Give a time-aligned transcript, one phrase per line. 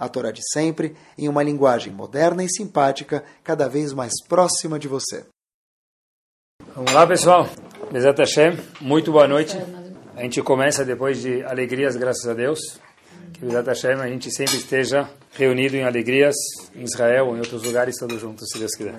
[0.00, 4.88] a Torá de sempre, em uma linguagem moderna e simpática, cada vez mais próxima de
[4.88, 5.26] você.
[6.74, 7.46] Vamos lá, pessoal.
[7.92, 9.58] Bezat Hashem, muito boa noite.
[10.16, 12.80] A gente começa depois de alegrias, graças a Deus.
[13.34, 16.34] Que Bezat Hashem a gente sempre esteja reunido em alegrias
[16.74, 18.94] em Israel ou em outros lugares, todos juntos, se Deus quiser.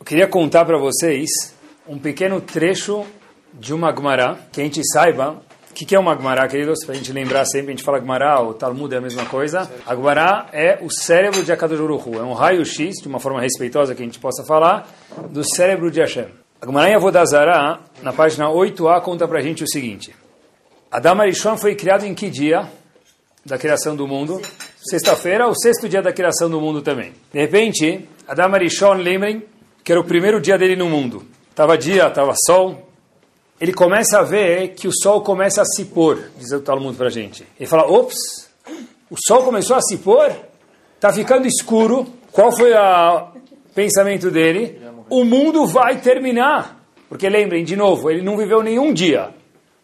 [0.00, 1.54] Eu queria contar para vocês
[1.86, 3.06] um pequeno trecho
[3.54, 5.40] de uma Gemara, que a gente saiba
[5.76, 8.00] o que, que é uma Gemara, queridos, para a gente lembrar sempre, a gente fala
[8.00, 9.70] Gemara, o Talmud é a mesma coisa.
[9.86, 13.94] A Gemara é o cérebro de Akadosh Baruch é um raio-x, de uma forma respeitosa
[13.94, 14.88] que a gente possa falar,
[15.28, 16.28] do cérebro de Hashem.
[16.62, 20.16] A Gemara em Avodazara, na página 8a, conta para a gente o seguinte.
[20.90, 22.66] Adam Arishon foi criado em que dia
[23.44, 24.40] da criação do mundo?
[24.82, 27.12] Sexta-feira, o sexto dia da criação do mundo também.
[27.30, 29.44] De repente, Adam Arishon, lembrem
[29.84, 31.26] que era o primeiro dia dele no mundo.
[31.54, 32.85] Tava dia, tava sol,
[33.60, 37.06] ele começa a ver que o sol começa a se pôr, diz o Talmud para
[37.06, 37.46] a gente.
[37.58, 38.50] Ele fala, ops,
[39.10, 40.30] o sol começou a se pôr,
[40.94, 42.06] está ficando escuro.
[42.32, 43.28] Qual foi o
[43.74, 44.80] pensamento dele?
[45.08, 46.84] O mundo vai terminar.
[47.08, 49.30] Porque lembrem, de novo, ele não viveu nenhum dia.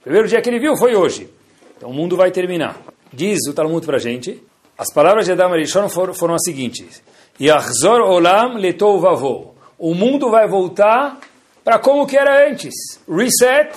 [0.00, 1.30] O primeiro dia que ele viu foi hoje.
[1.76, 2.78] Então o mundo vai terminar.
[3.12, 4.42] Diz o Talmud para a gente,
[4.76, 7.02] as palavras de Adam Arishon foram, foram as seguintes.
[7.40, 9.54] Yachzor olam letou vavou.
[9.78, 11.20] O mundo vai voltar
[11.64, 12.74] para como que era antes.
[13.08, 13.72] Reset,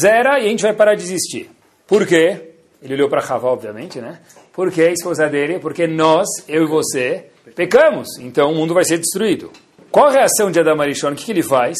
[0.00, 1.50] zera e a gente vai parar de existir.
[1.86, 2.54] Por quê?
[2.82, 4.20] Ele olhou para Havá, obviamente, né?
[4.52, 7.26] Porque a esposa dele, porque nós, eu e você,
[7.56, 8.18] pecamos.
[8.18, 9.50] Então o mundo vai ser destruído.
[9.90, 11.12] Qual a reação de Adam Arishon?
[11.12, 11.76] O que, que ele faz?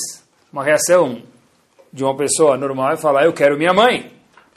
[0.52, 1.22] Uma reação
[1.92, 4.12] de uma pessoa normal é falar, eu quero minha mãe.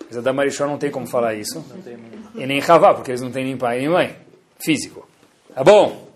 [0.08, 1.64] Mas Adam Arishon não tem como falar isso.
[2.36, 4.16] E nem Havá, porque eles não têm nem pai nem mãe.
[4.60, 5.08] Físico.
[5.54, 6.08] Tá bom?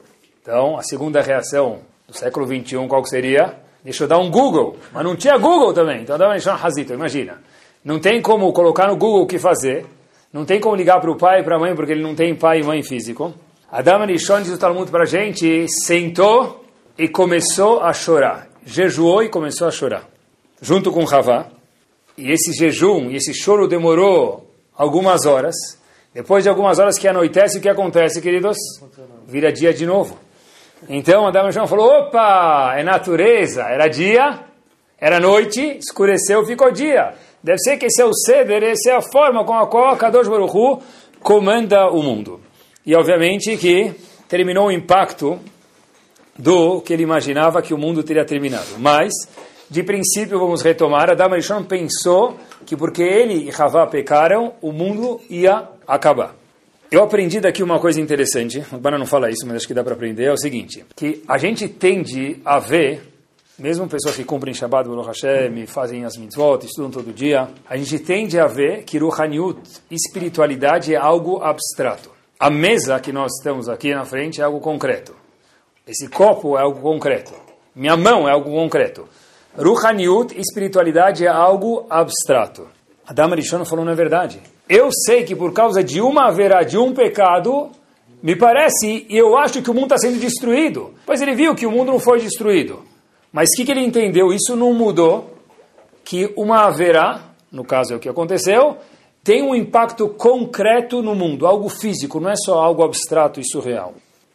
[0.41, 3.55] Então, a segunda reação do século 21, qual seria?
[3.83, 4.77] Deixa eu dar um Google.
[4.93, 6.01] Mas não tinha Google também.
[6.01, 7.41] Então dava um Hazito, imagina.
[7.83, 9.85] Não tem como colocar no Google o que fazer.
[10.31, 12.35] Não tem como ligar para o pai e para a mãe, porque ele não tem
[12.35, 13.33] pai e mãe físico.
[13.71, 16.63] Adam Arishon diz o Talmud para a gente, sentou
[16.97, 18.47] e começou a chorar.
[18.65, 20.07] Jejuou e começou a chorar.
[20.61, 21.47] Junto com Havá.
[22.17, 25.55] E esse jejum e esse choro demorou algumas horas.
[26.13, 28.57] Depois de algumas horas que anoitece, o que acontece, queridos?
[29.25, 30.19] Vira dia de novo.
[30.89, 34.39] Então Adam Arishon falou, opa, é natureza, era dia,
[34.99, 37.13] era noite, escureceu, ficou dia.
[37.43, 40.27] Deve ser que esse é o ceder, essa é a forma com a qual Kadosh
[40.27, 40.81] Baruch Hu
[41.21, 42.39] comanda o mundo.
[42.85, 43.93] E obviamente que
[44.27, 45.39] terminou o impacto
[46.37, 48.79] do que ele imaginava que o mundo teria terminado.
[48.79, 49.11] Mas,
[49.69, 55.21] de princípio, vamos retomar, Adam Arishon pensou que porque ele e Havá pecaram, o mundo
[55.29, 56.40] ia acabar.
[56.91, 59.81] Eu aprendi daqui uma coisa interessante, o Bana não fala isso, mas acho que dá
[59.81, 63.01] para aprender, é o seguinte, que a gente tende a ver,
[63.57, 67.97] mesmo pessoas que cumprem Shabbat, Baruch Hashem, fazem as mitzvot, estudam todo dia, a gente
[67.99, 72.11] tende a ver que Ruhaniut, espiritualidade, é algo abstrato.
[72.37, 75.15] A mesa que nós estamos aqui na frente é algo concreto.
[75.87, 77.31] Esse copo é algo concreto.
[77.73, 79.07] Minha mão é algo concreto.
[79.57, 82.67] Ruhaniut, espiritualidade, é algo abstrato.
[83.07, 84.41] Adam Arishon falou, não é verdade.
[84.67, 87.69] Eu sei que por causa de uma haverá de um pecado,
[88.21, 90.93] me parece, e eu acho que o mundo está sendo destruído.
[91.05, 92.83] Pois ele viu que o mundo não foi destruído.
[93.31, 94.31] Mas o que, que ele entendeu?
[94.31, 95.31] Isso não mudou
[96.03, 98.77] que uma haverá, no caso é o que aconteceu,
[99.23, 103.93] tem um impacto concreto no mundo, algo físico, não é só algo abstrato e surreal.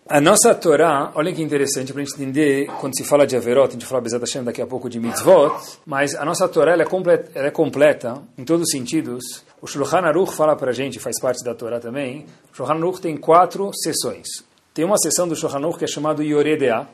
[0.09, 3.71] A nossa Torá, olha que interessante para a gente entender, quando se fala de Averot,
[3.71, 5.51] a gente fala Bezat Hashem daqui a pouco de Mitzvot,
[5.85, 9.45] mas a nossa Torá ela é, completa, ela é completa em todos os sentidos.
[9.61, 13.01] O Shulchan Aruch fala para a gente, faz parte da Torá também, o Shulchan Aruch
[13.01, 14.29] tem quatro sessões.
[14.73, 16.87] Tem uma sessão do Shulchan Aruch que é chamada Yoredea,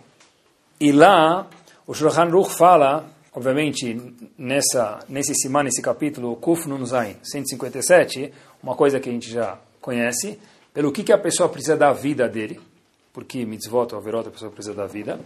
[0.80, 1.46] e lá
[1.86, 3.04] o Shulchan Aruch fala,
[3.34, 3.94] obviamente,
[4.38, 8.32] nessa, nesse simã, nesse capítulo, Kuf Nun Zain, 157,
[8.62, 10.38] uma coisa que a gente já conhece,
[10.72, 12.58] pelo que, que a pessoa precisa da vida dele,
[13.12, 15.20] porque mitzvot ou averot a pessoa precisa da vida.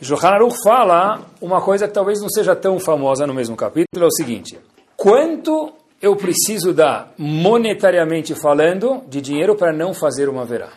[0.00, 4.04] E Johan Aruch fala uma coisa que talvez não seja tão famosa no mesmo capítulo,
[4.04, 4.58] é o seguinte,
[4.96, 5.72] quanto
[6.02, 10.70] eu preciso dar, monetariamente falando, de dinheiro para não fazer uma verá?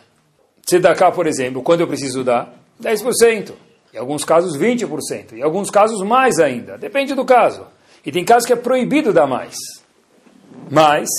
[0.66, 2.54] Tzedakah, por exemplo, quando eu preciso dar?
[2.82, 3.54] 10%.
[3.94, 5.34] Em alguns casos, 20%.
[5.34, 6.78] Em alguns casos, mais ainda.
[6.78, 7.66] Depende do caso.
[8.06, 9.56] E tem casos que é proibido dar mais.
[10.70, 11.10] Mas,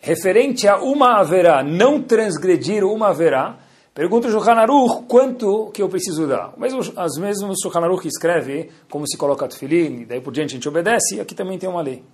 [0.00, 3.56] referente a uma haverá, não transgredir uma haverá,
[3.92, 6.52] Pergunta o Shulchan Aruch quanto que eu preciso dar.
[6.56, 10.68] Mesmo, as mesmas Shulchan Aruch escreve como se coloca tefilim, daí por diante a gente
[10.68, 12.04] obedece, aqui também tem uma lei.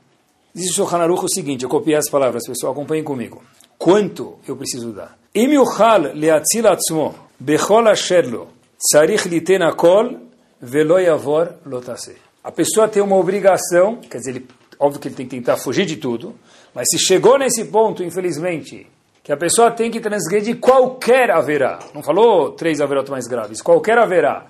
[0.54, 3.42] Diz o Shulchan Aruch o seguinte, eu copiei as palavras, pessoal, acompanhem comigo.
[3.76, 5.18] Quanto eu preciso dar?
[5.34, 10.18] Im yuchal leatzil atzmo bechol asherlo tzarich liten akol
[10.58, 12.16] velo yavor lotase.
[12.42, 15.84] A pessoa tem uma obrigação, quer dizer, ele, óbvio que ele tem que tentar fugir
[15.84, 16.34] de tudo,
[16.74, 18.86] mas se chegou nesse ponto, infelizmente,
[19.26, 21.80] que a pessoa tem que transgredir qualquer haverá.
[21.92, 24.46] Não falou três haverotas mais graves, qualquer haverá.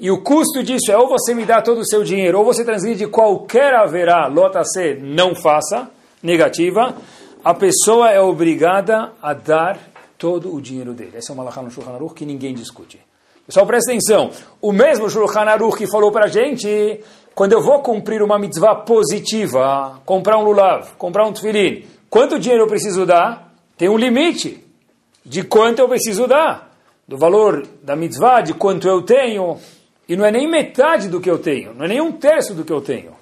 [0.00, 2.64] E o custo disso é ou você me dá todo o seu dinheiro, ou você
[2.64, 5.88] transgride qualquer haverá, lota C, não faça,
[6.20, 6.96] negativa,
[7.44, 9.78] a pessoa é obrigada a dar
[10.18, 11.12] todo o dinheiro dele.
[11.18, 12.98] Esse é o Malachá no Shulchan Aruch que ninguém discute.
[13.46, 14.32] Pessoal, presta atenção.
[14.60, 17.00] O mesmo Shulchan Aruch que falou para gente,
[17.32, 22.64] quando eu vou cumprir uma mitzvah positiva, comprar um lulav, comprar um tefilim, quanto dinheiro
[22.64, 23.45] eu preciso dar?
[23.76, 24.64] Tem um limite
[25.24, 26.72] de quanto eu preciso dar,
[27.06, 29.58] do valor da mitzvah, de quanto eu tenho,
[30.08, 32.64] e não é nem metade do que eu tenho, não é nem um terço do
[32.64, 33.12] que eu tenho.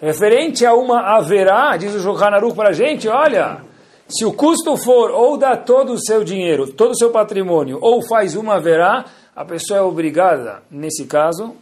[0.00, 3.62] Referente a uma haverá, diz o Shulchan Aruch para a gente, olha,
[4.08, 8.06] se o custo for ou dá todo o seu dinheiro, todo o seu patrimônio, ou
[8.06, 9.04] faz uma haverá,
[9.34, 11.54] a pessoa é obrigada, nesse caso,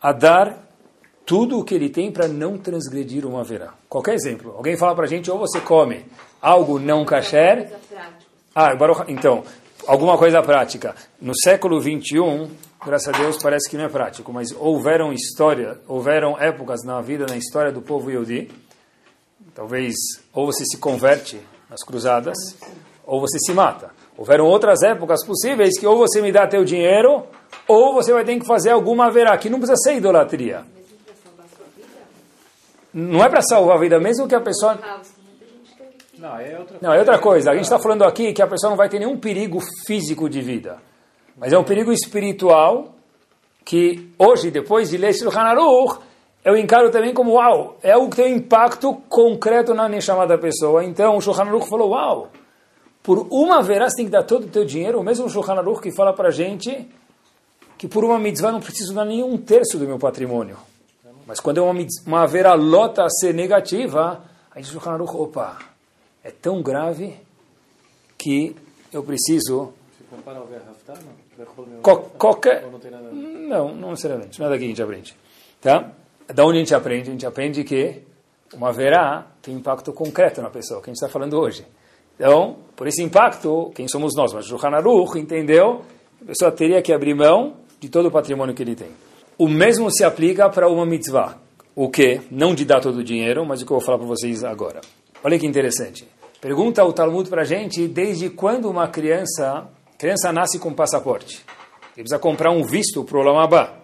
[0.00, 0.65] a dar
[1.26, 3.74] tudo o que ele tem para não transgredir uma haverá.
[3.88, 4.54] Qualquer exemplo.
[4.56, 6.06] Alguém fala para a gente, ou você come
[6.40, 7.68] algo não kasher.
[8.54, 8.70] Ah,
[9.08, 9.42] então,
[9.88, 10.94] alguma coisa prática.
[11.20, 12.48] No século 21,
[12.84, 17.26] graças a Deus, parece que não é prático, mas houveram história, houveram épocas na vida,
[17.28, 18.48] na história do povo Yodi.
[19.52, 19.96] Talvez
[20.32, 22.36] ou você se converte nas cruzadas,
[23.04, 23.90] ou você se mata.
[24.16, 27.24] Houveram outras épocas possíveis que ou você me dá teu dinheiro,
[27.66, 30.75] ou você vai ter que fazer alguma verá, que não precisa ser idolatria.
[32.98, 34.78] Não é para salvar a vida, mesmo que a pessoa
[36.18, 37.50] não, é outra, não, é outra coisa.
[37.50, 40.40] A gente está falando aqui que a pessoa não vai ter nenhum perigo físico de
[40.40, 40.78] vida.
[41.36, 42.94] Mas é um perigo espiritual
[43.66, 45.98] que hoje, depois de ler Shulchan Aruch,
[46.42, 50.38] eu encaro também como, uau, é algo que tem um impacto concreto na Neshama da
[50.38, 50.82] pessoa.
[50.82, 52.30] Então, o Shulchan Aruch falou, uau,
[53.02, 55.82] por uma verá você tem que dar todo o teu dinheiro, o mesmo Shulchan Aruch
[55.82, 56.88] que fala para a gente
[57.76, 60.56] que por uma mitzvah não preciso dar nenhum terço do meu patrimônio.
[61.26, 65.58] Mas quando é uma, uma verá lota a ser negativa, aí o Shulchan Aruch, opa,
[66.22, 67.18] é tão grave
[68.16, 68.54] que
[68.92, 69.72] eu preciso.
[69.98, 71.82] Se compara ao Verhaftar, não?
[71.82, 72.64] Co qualquer.
[73.12, 74.40] Não, não necessariamente.
[74.40, 75.16] Nada que a gente aprende.
[75.60, 75.92] Tá?
[76.26, 77.10] Da onde a gente aprende?
[77.10, 78.02] A gente aprende que
[78.54, 81.66] uma verá tem impacto concreto na pessoa, que a gente está falando hoje.
[82.14, 84.32] Então, por esse impacto, quem somos nós?
[84.32, 85.84] Mas o Hanaruch entendeu
[86.22, 88.88] a pessoa teria que abrir mão de todo o patrimônio que ele tem.
[89.38, 91.36] O mesmo se aplica para uma mitzvah.
[91.74, 92.22] O que?
[92.30, 94.80] Não de dar todo o dinheiro, mas o que eu vou falar para vocês agora.
[95.22, 96.08] Olha que interessante.
[96.40, 99.68] Pergunta o Talmud para a gente, desde quando uma criança,
[99.98, 101.44] criança nasce com passaporte?
[101.94, 103.74] Ele precisa comprar um visto para o Lamabá.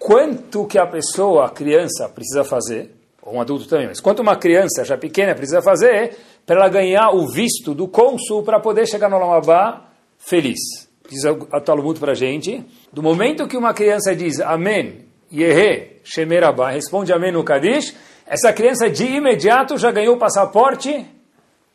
[0.00, 2.90] Quanto que a pessoa, a criança, precisa fazer,
[3.22, 7.10] ou um adulto também, mas quanto uma criança já pequena precisa fazer para ela ganhar
[7.10, 10.87] o visto do cônsul para poder chegar no Lamabá feliz?
[11.08, 12.62] Diz o Talmud para a gente,
[12.92, 17.96] do momento que uma criança diz Amém, Yehe, Shemerabá, responde Amém no Kadish,
[18.26, 21.06] essa criança de imediato já ganhou o passaporte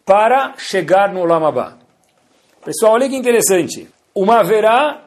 [0.06, 1.78] para chegar no Lamabá.
[2.63, 3.90] Pessoal, olha que interessante.
[4.13, 5.04] Uma verá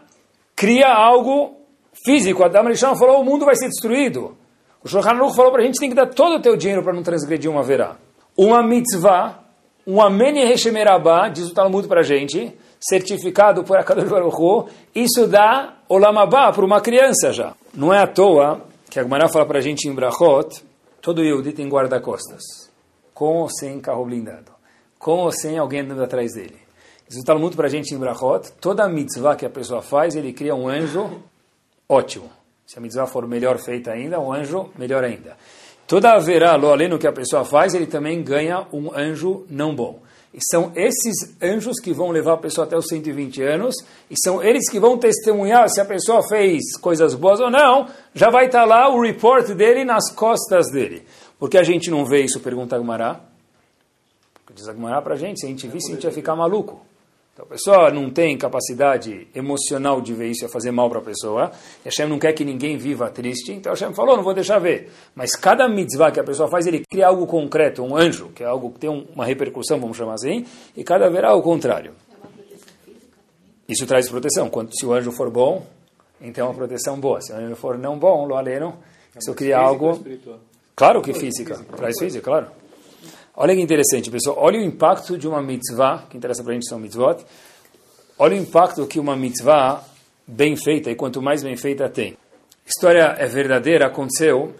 [0.56, 1.56] cria algo
[2.04, 2.42] físico.
[2.42, 4.36] A Dama Lishon falou, o mundo vai ser destruído.
[4.82, 6.92] O Shulchan Aruch falou para a gente, tem que dar todo o teu dinheiro para
[6.92, 7.96] não transgredir uma verá.
[8.36, 9.40] Uma mitzvah,
[9.86, 15.76] um amene reshemerabá, diz o Talmud para a gente, certificado por Akadosh Baruch isso dá
[15.88, 17.54] olamabá para uma criança já.
[17.74, 20.62] Não é à toa que a Gemara fala para a gente em Brachot,
[21.02, 22.42] todo Yehudi tem guarda-costas,
[23.12, 24.56] com ou sem carro blindado
[25.06, 26.56] com ou sem alguém andando atrás dele.
[27.08, 28.50] Isso está muito para a gente em Brachot.
[28.60, 31.22] Toda mitzvah que a pessoa faz, ele cria um anjo
[31.88, 32.28] ótimo.
[32.66, 35.36] Se a mitzvah for melhor feita ainda, um anjo melhor ainda.
[35.86, 40.00] Toda haverá, lo além que a pessoa faz, ele também ganha um anjo não bom.
[40.36, 43.74] E são esses anjos que vão levar a pessoa até os 120 anos,
[44.10, 48.28] e são eles que vão testemunhar se a pessoa fez coisas boas ou não, já
[48.28, 51.06] vai estar lá o report dele nas costas dele.
[51.38, 52.38] Por que a gente não vê isso?
[52.40, 53.20] Pergunta a Gumará.
[54.54, 56.80] Diz Agmará para a gente, se a gente visse, a gente ia ficar maluco.
[57.36, 61.02] Então a pessoa não tem capacidade emocional de ver isso, ia fazer mal para a
[61.02, 61.50] pessoa.
[61.84, 63.52] E Hashem não quer que ninguém viva triste.
[63.52, 64.90] Então Hashem falou, não vou deixar ver.
[65.14, 68.46] Mas cada mitzvah que a pessoa faz, ele cria algo concreto, um anjo, que é
[68.46, 70.46] algo que tem uma repercussão, vamos chamar assim.
[70.74, 71.92] E cada verá o contrário.
[73.68, 74.48] Isso traz proteção.
[74.48, 75.66] Quando, se o anjo for bom,
[76.22, 77.20] então é uma proteção boa.
[77.20, 78.78] Se o anjo for não bom, lo aleno,
[79.18, 80.02] se eu criar algo...
[80.74, 81.60] Claro que física.
[81.76, 82.46] Traz física, claro.
[83.38, 84.38] Olha que interessante, pessoal.
[84.40, 87.22] Olha o impacto de uma mitzvah, que interessa para a gente são mitzvot.
[88.18, 89.84] olha o impacto que uma mitzvah
[90.26, 92.16] bem feita, e quanto mais bem feita tem.
[92.66, 94.54] História é verdadeira, aconteceu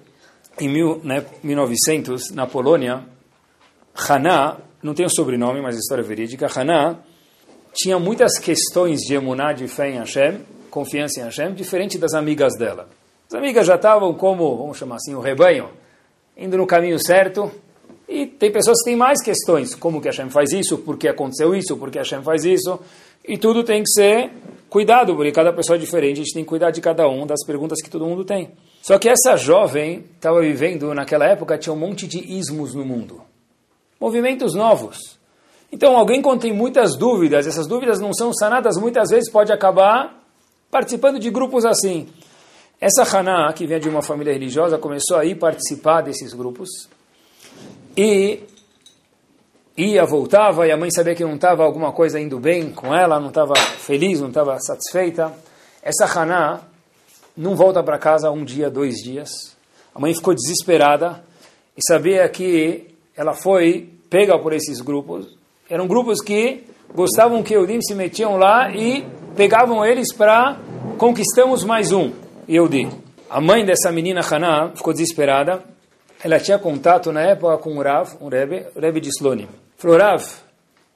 [0.61, 3.03] em mil, né, 1900, na Polônia.
[3.95, 6.97] Haná, não tem o sobrenome, mas a história é verídica, Haná
[7.73, 10.41] tinha muitas questões de emuná, de fé em Hashem,
[10.71, 12.89] confiança em Hashem, diferente das amigas dela.
[13.27, 15.71] As amigas já estavam como, vamos chamar assim, o rebanho,
[16.37, 17.51] indo no caminho certo,
[18.09, 21.55] e tem pessoas que têm mais questões, como que Hashem faz isso, por que aconteceu
[21.55, 22.79] isso, por que Hashem faz isso,
[23.27, 24.31] e tudo tem que ser
[24.71, 27.45] cuidado, porque cada pessoa é diferente, a gente tem que cuidar de cada um das
[27.45, 28.53] perguntas que todo mundo tem.
[28.81, 33.21] Só que essa jovem estava vivendo, naquela época, tinha um monte de ismos no mundo.
[33.99, 35.19] Movimentos novos.
[35.73, 40.23] Então, alguém quando tem muitas dúvidas, essas dúvidas não são sanadas, muitas vezes pode acabar
[40.71, 42.07] participando de grupos assim.
[42.81, 46.69] Essa Haná, que vem de uma família religiosa, começou a ir participar desses grupos
[47.97, 48.41] e
[49.77, 53.21] ia, voltava, e a mãe sabia que não estava alguma coisa indo bem com ela,
[53.21, 55.33] não estava feliz, não estava satisfeita.
[55.83, 56.61] Essa Haná
[57.37, 59.57] não volta para casa um dia, dois dias.
[59.95, 61.23] A mãe ficou desesperada
[61.77, 62.87] e sabia que
[63.17, 65.27] ela foi pega por esses grupos.
[65.69, 70.59] Eram grupos que gostavam que Eudim se metiam lá e pegavam eles para
[70.99, 72.13] conquistamos mais um,
[72.49, 72.89] Yehudi.
[73.29, 75.63] A mãe dessa menina Haná ficou desesperada
[76.27, 79.49] ela tinha contato na época com o Rav, um Rebbe, o Rebbe de Slonim.
[79.77, 80.25] Falou, Rav,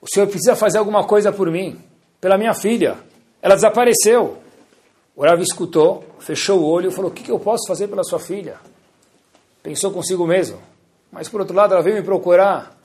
[0.00, 1.80] o senhor precisa fazer alguma coisa por mim,
[2.20, 2.96] pela minha filha.
[3.40, 4.38] Ela desapareceu.
[5.14, 8.02] O Rav escutou, fechou o olho e falou, o que, que eu posso fazer pela
[8.02, 8.56] sua filha?
[9.62, 10.60] Pensou consigo mesmo.
[11.12, 12.76] Mas, por outro lado, ela veio me procurar.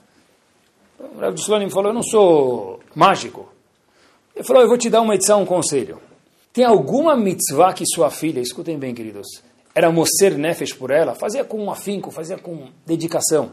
[1.00, 3.48] O Rav de Slonim falou, eu não sou mágico.
[4.36, 6.00] Ele falou, eu vou te dar uma edição, um conselho.
[6.52, 9.26] Tem alguma mitzvah que sua filha, escutem bem, queridos,
[9.76, 13.52] era mocer nefesh por ela, fazia com afinco, fazia com dedicação.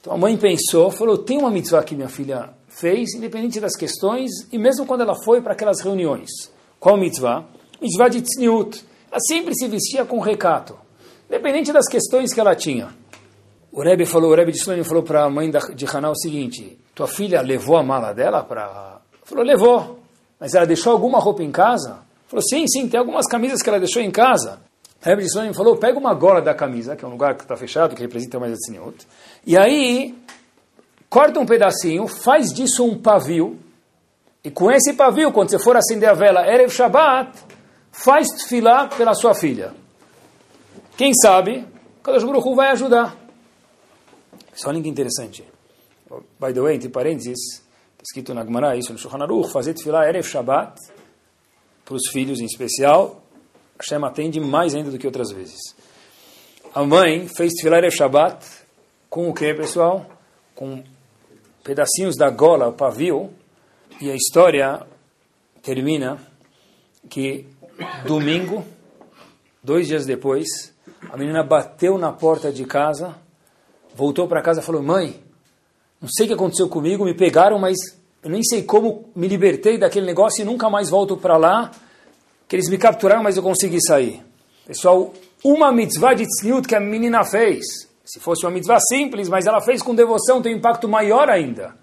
[0.00, 4.30] Então a mãe pensou, falou, tem uma mitzvah que minha filha fez, independente das questões,
[4.52, 6.30] e mesmo quando ela foi para aquelas reuniões.
[6.78, 7.44] Qual mitzvah?
[7.82, 8.80] Mitzvah de tzniut.
[9.10, 10.78] Ela sempre se vestia com recato,
[11.26, 12.94] independente das questões que ela tinha.
[13.72, 16.78] O Rebbe falou, o Rebbe de Slonim falou para a mãe de Haná o seguinte,
[16.94, 19.00] tua filha levou a mala dela para...
[19.24, 19.98] Falou, levou.
[20.38, 22.02] Mas ela deixou alguma roupa em casa?
[22.28, 24.69] Falou, sim, sim, tem algumas camisas que ela deixou em casa.
[25.02, 27.94] Rebbe de falou, pega uma gola da camisa, que é um lugar que está fechado,
[27.94, 29.06] que representa mais a tzniut,
[29.46, 30.14] e aí
[31.08, 33.58] corta um pedacinho, faz disso um pavio,
[34.44, 37.38] e com esse pavio, quando você for acender a vela Erev Shabbat,
[37.90, 39.72] faz tefilá pela sua filha.
[40.96, 41.66] Quem sabe,
[42.02, 43.16] Kadosh Baruch vai ajudar.
[44.66, 45.44] Olha que interessante.
[46.38, 50.06] By the way, entre parênteses, está escrito na Gemara, isso no Shulchan Aruch, fazer tefilá
[50.06, 50.78] Erev Shabbat,
[51.84, 53.19] para os filhos em especial,
[53.80, 55.74] Hashem atende mais ainda do que outras vezes.
[56.74, 58.46] A mãe fez Tfilah Shabbat
[59.08, 60.06] com o que, pessoal?
[60.54, 60.84] Com
[61.64, 63.30] pedacinhos da gola, o pavio,
[64.00, 64.86] e a história
[65.62, 66.18] termina
[67.08, 67.46] que
[68.06, 68.64] domingo,
[69.64, 70.46] dois dias depois,
[71.10, 73.16] a menina bateu na porta de casa,
[73.94, 75.22] voltou para casa e falou: Mãe,
[76.00, 77.76] não sei o que aconteceu comigo, me pegaram, mas
[78.22, 81.70] eu nem sei como me libertei daquele negócio e nunca mais volto para lá
[82.50, 84.20] que eles me capturaram, mas eu consegui sair.
[84.66, 85.14] Pessoal,
[85.44, 87.64] uma mitzvah de tzniut que a menina fez,
[88.04, 91.76] se fosse uma mitzvah simples, mas ela fez com devoção, tem um impacto maior ainda.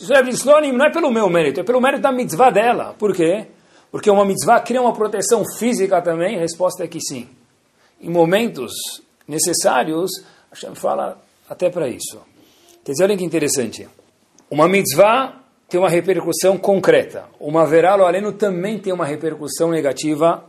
[0.00, 2.96] Não é pelo meu mérito, é pelo mérito da mitzvah dela.
[2.98, 3.46] Por quê?
[3.92, 6.36] Porque uma mitzvah cria uma proteção física também?
[6.36, 7.28] A resposta é que sim.
[8.00, 8.72] Em momentos
[9.28, 10.10] necessários,
[10.50, 12.20] a Hashem fala até para isso.
[12.84, 13.88] Quer dizer, olha que interessante.
[14.50, 15.41] Uma mitzvah
[15.72, 17.24] tem uma repercussão concreta.
[17.40, 20.44] Uma veralo aleno também tem uma repercussão negativa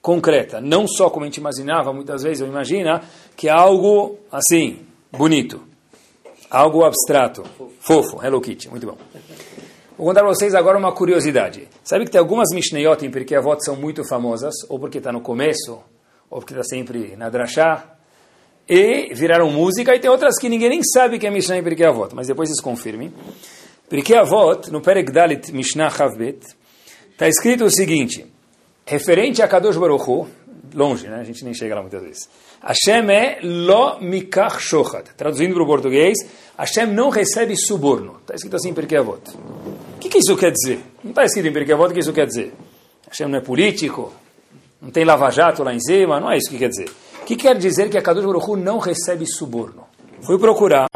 [0.00, 0.62] concreta.
[0.62, 3.02] Não só como a gente imaginava, muitas vezes eu imagina,
[3.36, 4.78] que é algo assim,
[5.12, 5.60] bonito.
[6.50, 7.44] Algo abstrato.
[7.80, 8.24] Fofo.
[8.24, 8.70] Hello Kitty.
[8.70, 8.96] Muito bom.
[9.98, 11.68] Vou contar para vocês agora uma curiosidade.
[11.84, 15.20] Sabe que tem algumas Mishnayot em Pirkei Avot são muito famosas, ou porque está no
[15.20, 15.82] começo,
[16.30, 17.92] ou porque está sempre na Drashá,
[18.66, 21.84] e viraram música, e tem outras que ninguém nem sabe que é Mishnah em Pirkei
[21.84, 23.12] Avot, mas depois vocês confirmem.
[23.92, 26.38] Porque Avot, no Perek Dalit Mishnah Chavbet,
[27.10, 28.24] está escrito o seguinte,
[28.86, 30.26] referente a Kadosh Baruch Hu,
[30.72, 31.16] longe, né?
[31.20, 32.26] a gente nem chega lá muitas vezes.
[32.62, 35.10] Hashem é lo mikach shochad.
[35.14, 36.16] Traduzindo para o português,
[36.56, 38.16] Hashem não recebe suborno.
[38.22, 39.20] Está escrito assim em Perkei Avot.
[39.96, 40.80] O que, que isso quer dizer?
[41.04, 42.54] Não está escrito em Perkei Avot o que isso quer dizer.
[43.06, 44.10] Hashem não é político,
[44.80, 46.88] não tem lava-jato lá em cima, não é isso que quer dizer.
[47.20, 49.84] O que quer dizer que a Kadosh Baruch Hu não recebe suborno?
[50.22, 50.88] Fui procurar,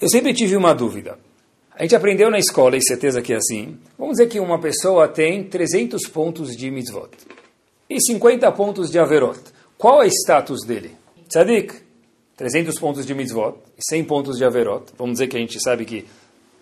[0.00, 1.18] eu sempre tive uma dúvida.
[1.80, 3.78] A gente aprendeu na escola, e certeza que é assim.
[3.98, 7.08] Vamos dizer que uma pessoa tem 300 pontos de mitzvot
[7.88, 9.40] e 50 pontos de averot.
[9.78, 10.94] Qual é o status dele?
[11.26, 11.74] Tzadik,
[12.36, 14.92] 300 pontos de mitzvot e 100 pontos de averot.
[14.98, 16.04] Vamos dizer que a gente sabe que,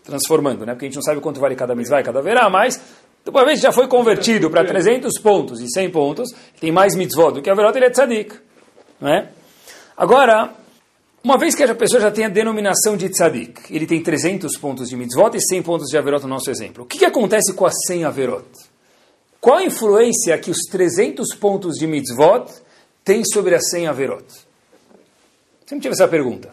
[0.04, 0.74] transformando, né?
[0.74, 2.80] porque a gente não sabe quanto vale cada mitzvah e cada verá, mas
[3.26, 6.28] uma vez já foi convertido para 300 pontos e 100 pontos,
[6.60, 8.36] tem mais mitzvot do que Averot, ele é tzadik.
[9.00, 9.30] Não é?
[9.96, 10.54] Agora,
[11.22, 14.88] uma vez que a pessoa já tem a denominação de tzadik, ele tem 300 pontos
[14.88, 16.84] de mitzvot e 100 pontos de Averot no nosso exemplo.
[16.84, 18.46] O que, que acontece com as 100 Averot?
[19.40, 22.46] Qual a influência que os 300 pontos de mitzvot
[23.04, 24.24] têm sobre as 100 Averot?
[25.66, 26.50] Sempre tive essa pergunta.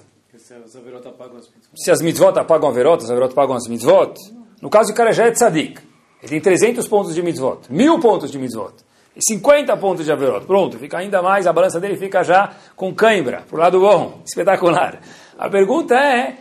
[1.76, 4.14] Se as mitzvot apagam Averot, as Averot apagam as mitzvot.
[4.62, 5.80] No caso, o cara já é tzadik.
[6.22, 8.74] Ele tem 300 pontos de mitzvot, mil pontos de mitzvot,
[9.20, 10.46] 50 pontos de averot.
[10.46, 14.22] Pronto, fica ainda mais, a balança dele fica já com cãibra, para o lado bom,
[14.28, 15.00] espetacular.
[15.38, 16.38] A pergunta é,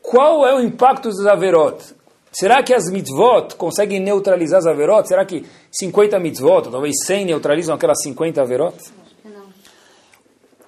[0.00, 1.82] qual é o impacto dos averot?
[2.32, 5.06] Será que as mitzvot conseguem neutralizar as averot?
[5.06, 8.76] Será que 50 mitzvot, talvez 100 neutralizam aquelas 50 averot?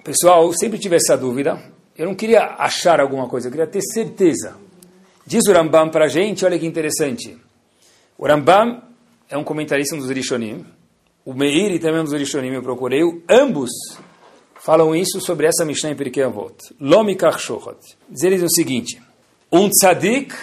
[0.03, 1.59] Pessoal, sempre tive essa dúvida.
[1.97, 4.55] Eu não queria achar alguma coisa, eu queria ter certeza.
[5.25, 7.35] Diz o Rambam para a gente, olha que interessante.
[8.15, 8.83] O Rambam
[9.27, 10.63] é um comentarista dos Rishonim.
[11.25, 13.01] O Meir e também um dos eu procurei.
[13.27, 13.71] Ambos
[14.61, 16.53] falam isso sobre essa Mishnah em Pirkei Avot.
[16.79, 17.79] Lomikach shochot.
[18.07, 19.01] Diz eles o seguinte.
[19.51, 20.35] Um tzadik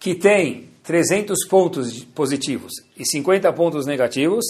[0.00, 4.46] que tem 300 pontos positivos e 50 pontos negativos,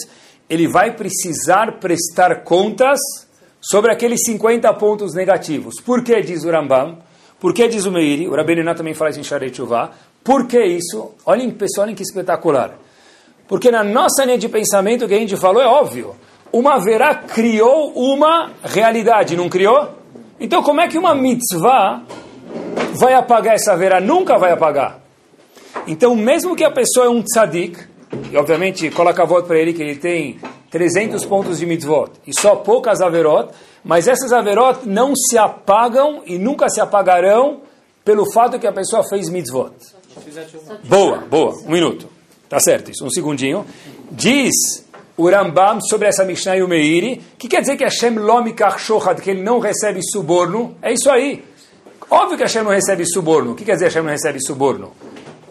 [0.49, 2.97] ele vai precisar prestar contas
[3.59, 5.81] sobre aqueles 50 pontos negativos.
[5.81, 6.99] Por que diz o Rambam?
[7.37, 8.29] Por que diz o Meiri?
[8.29, 9.91] O Rabbeinu também fala isso em Sharei Tshuva.
[10.23, 11.11] Por que isso?
[11.25, 12.79] Olhem, pessoal, olhem que espetacular.
[13.47, 16.15] Porque na nossa linha de pensamento, o que a gente falou é óbvio.
[16.51, 19.89] Uma verá criou uma realidade, não criou?
[20.39, 22.03] Então, como é que uma mitzvah
[22.93, 23.99] vai apagar essa verá?
[24.01, 24.99] Nunca vai apagar.
[25.87, 27.79] Então, mesmo que a pessoa é um tzadik,
[28.31, 30.39] e obviamente coloca a voto para ele que ele tem
[30.71, 33.49] 300 pontos de mitzvot e só poucas averot,
[33.83, 37.61] mas essas averot não se apagam e nunca se apagarão
[38.03, 39.71] pelo fato que a pessoa fez mitzvot.
[40.85, 41.53] Boa, boa.
[41.65, 42.14] Um minuto.
[42.49, 43.05] Tá certo isso.
[43.05, 43.65] Um segundinho.
[44.11, 44.85] Diz
[45.17, 49.21] o Rambam sobre essa Mishnah e o Meiri, que quer dizer que Hashem lomikach shochad,
[49.21, 50.75] que ele não recebe suborno.
[50.81, 51.43] É isso aí.
[52.09, 53.53] Óbvio que Hashem não recebe suborno.
[53.53, 54.93] O que quer dizer Hashem não recebe suborno?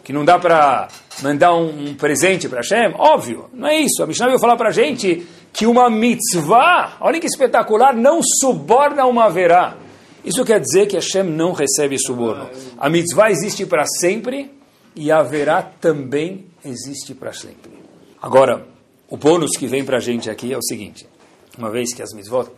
[0.02, 0.88] Que não dá para
[1.22, 2.94] mandar um, um presente para Hashem?
[2.96, 3.46] Óbvio.
[3.52, 4.02] Não é isso.
[4.02, 9.07] A Mishnah veio falar para a gente que uma mitzvah, olha que espetacular, não suborna
[9.07, 9.76] uma verá.
[10.24, 12.48] Isso quer dizer que Hashem não recebe suborno.
[12.78, 14.50] A mitzvah existe para sempre
[14.94, 17.72] e haverá também existe para sempre.
[18.20, 18.66] Agora,
[19.09, 21.07] o bônus que vem para a gente aqui é o seguinte:
[21.59, 22.50] uma vez que as mitzvot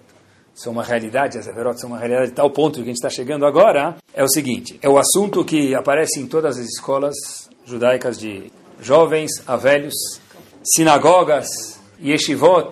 [0.54, 3.10] são uma realidade, as averot são uma realidade de tal ponto que a gente está
[3.10, 7.14] chegando agora, é o seguinte: é o assunto que aparece em todas as escolas
[7.64, 9.94] judaicas de jovens a velhos,
[10.64, 12.70] sinagogas, yeshivot,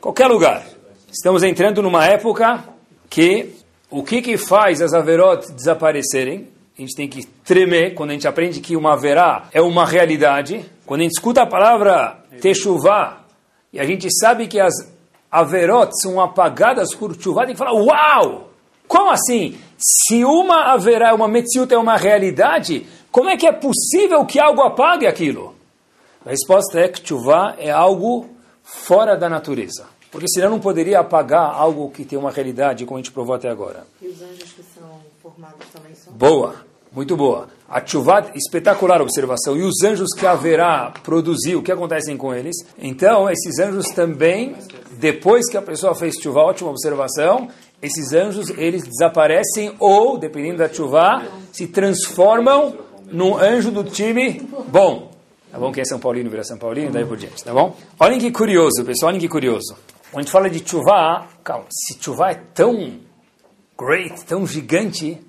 [0.00, 0.66] qualquer lugar.
[1.12, 2.64] Estamos entrando numa época
[3.08, 3.54] que
[3.90, 6.48] o que, que faz as averot desaparecerem?
[6.82, 10.68] A gente tem que tremer quando a gente aprende que uma verá é uma realidade.
[10.84, 13.24] Quando a gente escuta a palavra techuvá
[13.72, 14.74] e a gente sabe que as
[15.30, 18.50] averot são apagadas por chuvá, tem que falar, uau!
[18.88, 19.56] Como assim?
[19.78, 24.62] Se uma haverá, uma metziut é uma realidade, como é que é possível que algo
[24.62, 25.54] apague aquilo?
[26.26, 28.26] A resposta é que chuvá é algo
[28.64, 29.86] fora da natureza.
[30.10, 33.48] Porque senão não poderia apagar algo que tem uma realidade, como a gente provou até
[33.48, 33.86] agora.
[34.00, 36.12] E os anjos que são formados também são?
[36.12, 36.56] Boa,
[36.94, 37.48] muito boa.
[37.68, 39.56] A chuvat, espetacular observação.
[39.56, 42.54] E os anjos que haverá produzir, o que acontecem com eles?
[42.78, 44.54] Então, esses anjos também,
[44.98, 47.48] depois que a pessoa fez chuva, ótima observação,
[47.80, 52.76] esses anjos, eles desaparecem ou, dependendo da chuva, se transformam
[53.10, 55.10] num anjo do time bom.
[55.50, 55.72] Tá bom?
[55.72, 57.76] Quem é São Paulino vira São Paulino, daí por diante, tá bom?
[57.98, 59.76] Olhem que curioso, pessoal, olhem que curioso.
[60.10, 63.00] Quando a gente fala de chuva, calma, se chuva é tão
[63.76, 65.20] great, tão gigante,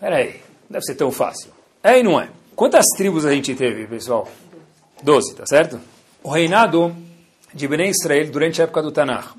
[0.00, 0.40] peraí,
[0.74, 1.52] deve ser tão fácil.
[1.82, 2.28] É e não é.
[2.56, 4.28] Quantas tribos a gente teve, pessoal?
[5.00, 5.80] Doze, tá certo?
[6.22, 6.94] O reinado
[7.52, 9.36] de Bnei Israel durante a época do Tanakh,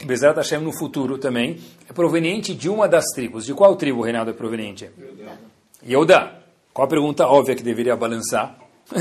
[0.00, 3.46] e Bezerra Hashem no futuro também, é proveniente de uma das tribos.
[3.46, 4.90] De qual tribo o reinado é proveniente?
[5.86, 6.40] Yehudá.
[6.72, 8.58] Qual a pergunta óbvia que deveria balançar?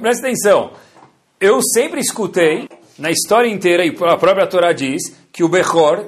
[0.00, 0.72] Presta atenção.
[1.38, 6.06] Eu sempre escutei na história inteira, e a própria Torá diz, que o Bechor,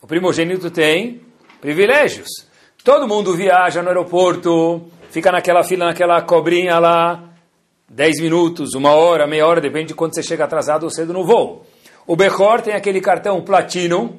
[0.00, 1.20] o primogênito, tem
[1.60, 2.47] privilégios.
[2.88, 7.22] Todo mundo viaja no aeroporto, fica naquela fila, naquela cobrinha lá,
[7.86, 11.22] 10 minutos, uma hora, meia hora, depende de quando você chega atrasado ou cedo no
[11.22, 11.66] voo.
[12.06, 14.18] O Bechor tem aquele cartão platino,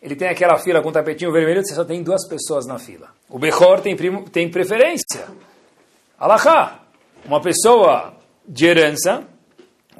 [0.00, 3.10] ele tem aquela fila com tapetinho vermelho, você só tem duas pessoas na fila.
[3.28, 3.94] O Bechor tem,
[4.32, 5.26] tem preferência.
[6.18, 6.80] Alahá,
[7.26, 8.14] uma pessoa
[8.48, 9.26] de herança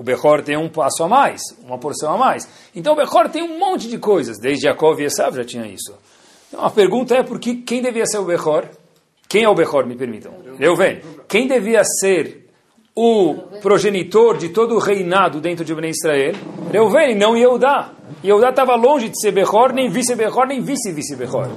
[0.01, 2.49] o Bechor tem um passo a mais, uma porção a mais.
[2.75, 5.95] Então o Bechor tem um monte de coisas, desde Jacob e Esav já tinha isso.
[6.51, 8.67] Então a pergunta é, por que, quem devia ser o Bechor?
[9.29, 10.35] Quem é o Bechor, me permitam?
[10.59, 11.01] Eu venho.
[11.29, 12.51] Quem devia ser
[12.95, 16.35] o progenitor de todo o reinado dentro de Bnei Israel,
[16.73, 17.93] Reuven, não Yehudá.
[18.25, 21.51] Yehudá estava longe de ser Bechor, nem vice-Bechor, nem vice-vice-Bechor.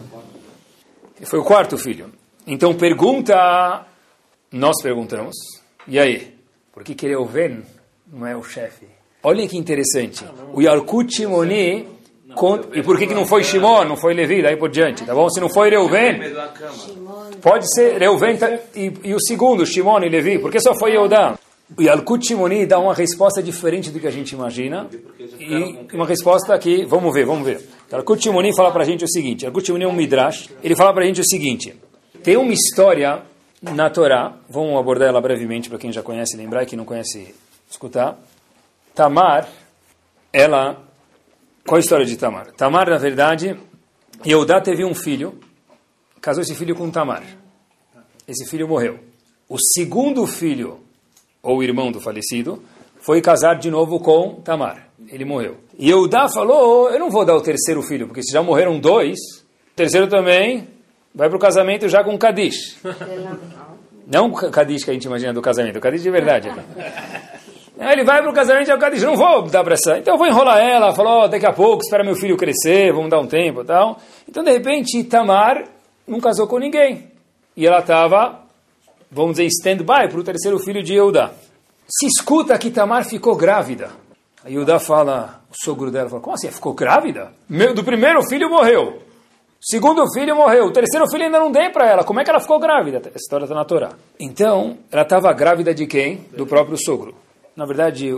[1.17, 2.11] Ele foi o quarto filho.
[2.45, 3.85] Então pergunta,
[4.51, 5.35] nós perguntamos,
[5.87, 6.33] e aí?
[6.71, 7.63] Por que que Reuven
[8.11, 8.85] não é o chefe?
[9.23, 10.23] Olha que interessante.
[10.53, 11.87] O Yalkut Shimoni,
[12.73, 15.29] e por que, que não foi Shimon, não foi Levi, daí por diante, tá bom?
[15.29, 16.19] Se não foi Reuven,
[17.41, 20.91] pode ser Reuven tá, e, e, o segundo, Shimon e Levi, por que só foi
[20.91, 21.37] Yehudá?
[21.77, 24.87] O Yalkut Shimoni dá uma resposta diferente do que a gente imagina,
[25.39, 27.57] e uma resposta que, vamos ver, vamos ver.
[27.91, 30.93] O Yalkut Shimoni fala pra gente o seguinte, Yalkut Shimoni é um midrash, ele fala
[30.93, 31.73] pra gente o seguinte,
[32.23, 33.21] tem uma história
[33.61, 37.33] na Torá, vamos abordar ela brevemente para quem já conhece lembrar e quem não conhece
[37.69, 38.17] escutar.
[38.93, 39.47] Tamar,
[40.31, 40.77] ela.
[41.65, 42.51] Qual a história de Tamar?
[42.51, 43.57] Tamar, na verdade,
[44.25, 45.39] Yehudá teve um filho,
[46.19, 47.23] casou esse filho com Tamar.
[48.27, 48.99] Esse filho morreu.
[49.47, 50.79] O segundo filho,
[51.41, 52.61] ou irmão do falecido,
[52.99, 54.87] foi casar de novo com Tamar.
[55.07, 55.57] Ele morreu.
[55.77, 59.19] E Yehudá falou: Eu não vou dar o terceiro filho, porque se já morreram dois,
[59.71, 60.67] o terceiro também
[61.15, 62.77] vai para o casamento já com Kadish.
[64.05, 66.49] Não Kadish que a gente imagina do casamento, Kadish de verdade.
[67.77, 69.97] Ele vai para o casamento e o Kadish, não vou dar pressão.
[69.97, 73.09] Então eu vou enrolar ela, falou, oh, daqui a pouco, espera meu filho crescer, vamos
[73.09, 73.97] dar um tempo e tal.
[74.29, 75.63] Então de repente Tamar
[76.07, 77.11] não casou com ninguém.
[77.57, 78.39] E ela estava,
[79.11, 81.31] vamos dizer, stand-by para o terceiro filho de Eudá.
[81.87, 83.89] Se escuta que Tamar ficou grávida.
[84.45, 87.31] A Eudá fala, o sogro dela fala, como assim, ficou grávida?
[87.49, 89.01] Meu, do primeiro filho morreu.
[89.59, 90.65] Segundo filho morreu.
[90.65, 92.03] O terceiro filho ainda não dei para ela.
[92.03, 93.01] Como é que ela ficou grávida?
[93.05, 93.91] A história está na Torá.
[94.19, 96.25] Então, ela estava grávida de quem?
[96.35, 97.15] Do próprio sogro.
[97.55, 98.11] Na verdade,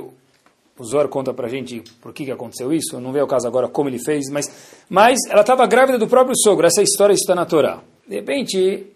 [0.77, 2.99] o Zor conta para a gente por que, que aconteceu isso.
[2.99, 4.45] Não vê o caso agora como ele fez, mas,
[4.89, 6.67] mas ela estava grávida do próprio sogro.
[6.67, 7.81] Essa história está na Torá.
[8.07, 8.87] De repente,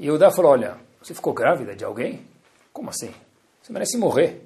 [0.00, 2.20] Yehudá falou, olha, você ficou grávida de alguém?
[2.72, 3.10] Como assim?
[3.62, 4.40] Você merece morrer.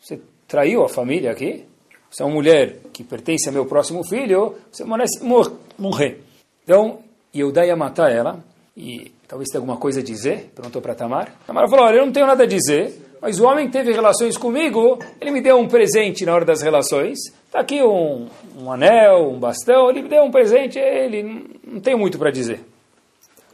[0.00, 1.64] Você traiu a família aqui?
[2.10, 6.22] Você é uma mulher que pertence ao meu próximo filho, você merece mor morrer.
[6.62, 7.00] Então,
[7.34, 8.42] Yehudá ia matar ela,
[8.76, 11.32] e talvez tenha alguma coisa a dizer, perguntou para Tamar.
[11.46, 14.98] Tamar falou, olha, eu não tenho nada a dizer, mas o homem teve relações comigo,
[15.20, 19.38] ele me deu um presente na hora das relações, está aqui um, um, anel, um
[19.38, 22.60] bastão, ele me deu um presente, ele não tem muito para dizer.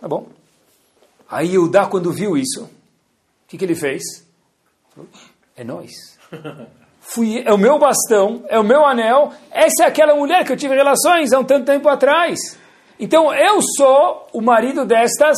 [0.00, 0.26] Tá bom?
[1.28, 2.68] Aí Yehudá, quando viu isso, o
[3.48, 4.02] que, que ele fez?
[5.56, 5.90] É nós.
[7.00, 10.56] Fui, é o meu bastão, é o meu anel, essa é aquela mulher que eu
[10.56, 12.56] tive relações há um tanto tempo atrás.
[12.98, 15.36] Então eu sou o marido destas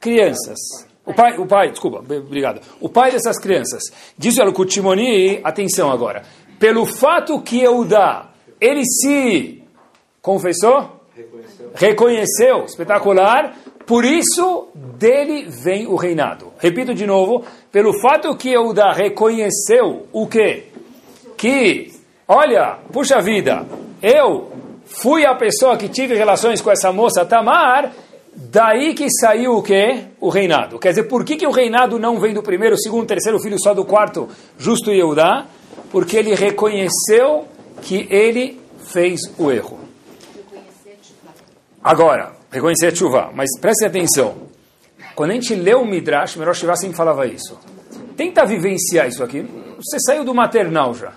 [0.00, 0.58] crianças.
[1.04, 2.60] O pai, o pai, desculpa, obrigado.
[2.80, 3.82] O pai dessas crianças.
[4.16, 6.22] Diz o Kutimoni, atenção agora.
[6.58, 9.62] Pelo fato que Eudá, ele se
[10.20, 11.70] confessou, reconheceu.
[11.74, 16.52] reconheceu, espetacular, por isso dele vem o reinado.
[16.58, 20.64] Repito de novo, pelo fato que Eudá reconheceu o quê?
[21.36, 21.92] Que,
[22.28, 23.66] olha, puxa vida,
[24.02, 24.52] eu
[24.84, 27.92] fui a pessoa que tive relações com essa moça Tamar,
[28.50, 30.04] daí que saiu o quê?
[30.20, 30.78] O reinado.
[30.78, 33.74] Quer dizer, por que, que o reinado não vem do primeiro, segundo, terceiro filho, só
[33.74, 35.46] do quarto, justo Yehudá?
[35.90, 37.46] Porque ele reconheceu
[37.82, 39.78] que ele fez o erro.
[41.82, 44.48] Agora, reconhecer a chuva, mas preste atenção.
[45.14, 47.58] Quando a gente lê o Midrash, Merosh Shiva sempre falava isso.
[48.16, 49.42] Tenta vivenciar isso aqui.
[49.76, 51.12] Você saiu do maternal já.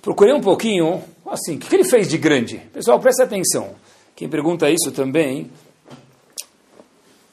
[0.00, 2.58] Procurei um pouquinho Assim, o que ele fez de grande?
[2.72, 3.76] Pessoal, presta atenção.
[4.20, 5.50] Quem pergunta isso também,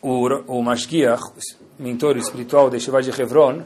[0.01, 1.21] o, o Mashgiach,
[1.77, 3.61] mentor espiritual de Shiva de Hebron,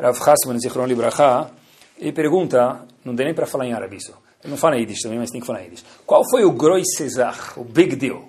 [0.00, 1.50] Rav Hasman Zichron Libraha,
[1.98, 5.02] ele pergunta, não dá nem para falar em árabe isso, ele não fala em Yiddish
[5.02, 5.84] também, mas tem que falar em Yiddish.
[6.06, 8.26] Qual foi o Groi Cesar, o big deal?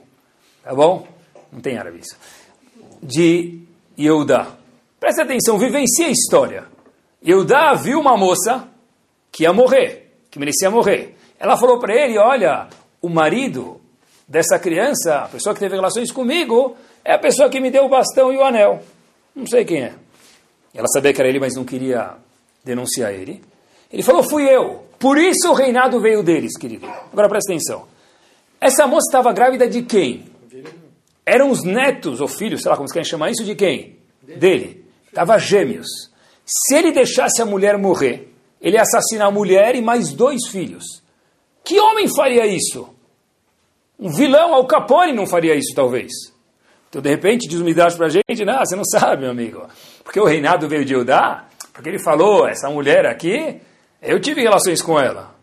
[0.61, 1.07] Tá bom?
[1.49, 2.17] Não tem árabe isso.
[3.01, 3.61] De
[3.97, 4.45] Yehuda.
[4.99, 6.65] Presta atenção, vivencia a história.
[7.25, 8.67] Yehuda viu uma moça
[9.31, 11.15] que ia morrer, que merecia morrer.
[11.39, 12.67] Ela falou para ele: Olha,
[13.01, 13.79] o marido
[14.27, 17.89] dessa criança, a pessoa que teve relações comigo, é a pessoa que me deu o
[17.89, 18.81] bastão e o anel.
[19.35, 19.93] Não sei quem é.
[20.73, 22.15] Ela sabia que era ele, mas não queria
[22.63, 23.41] denunciar ele.
[23.91, 24.83] Ele falou: Fui eu.
[24.97, 26.87] Por isso o reinado veio deles, querido.
[27.11, 27.85] Agora presta atenção.
[28.59, 30.25] Essa moça estava grávida de quem?
[31.25, 33.97] Eram os netos ou filhos, sei lá como você quer chamar isso, de quem?
[34.21, 34.85] Dele.
[35.07, 35.87] Estava gêmeos.
[36.45, 41.03] Se ele deixasse a mulher morrer, ele ia assassinar a mulher e mais dois filhos.
[41.63, 42.92] Que homem faria isso?
[43.99, 46.11] Um vilão, Al Capone não faria isso, talvez.
[46.89, 49.65] Então, de repente, diz o Midrash para a gente, não, você não sabe, meu amigo.
[50.03, 53.59] Porque o reinado veio de Judá, porque ele falou, essa mulher aqui,
[54.01, 55.33] eu tive relações com ela.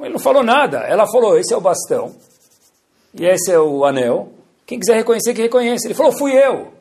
[0.00, 0.78] Ele não falou nada.
[0.80, 2.14] Ela falou, esse é o bastão,
[3.14, 4.32] e esse é o anel.
[4.66, 5.86] Quem quiser reconhecer, que reconheça.
[5.86, 6.72] Ele falou, fui eu.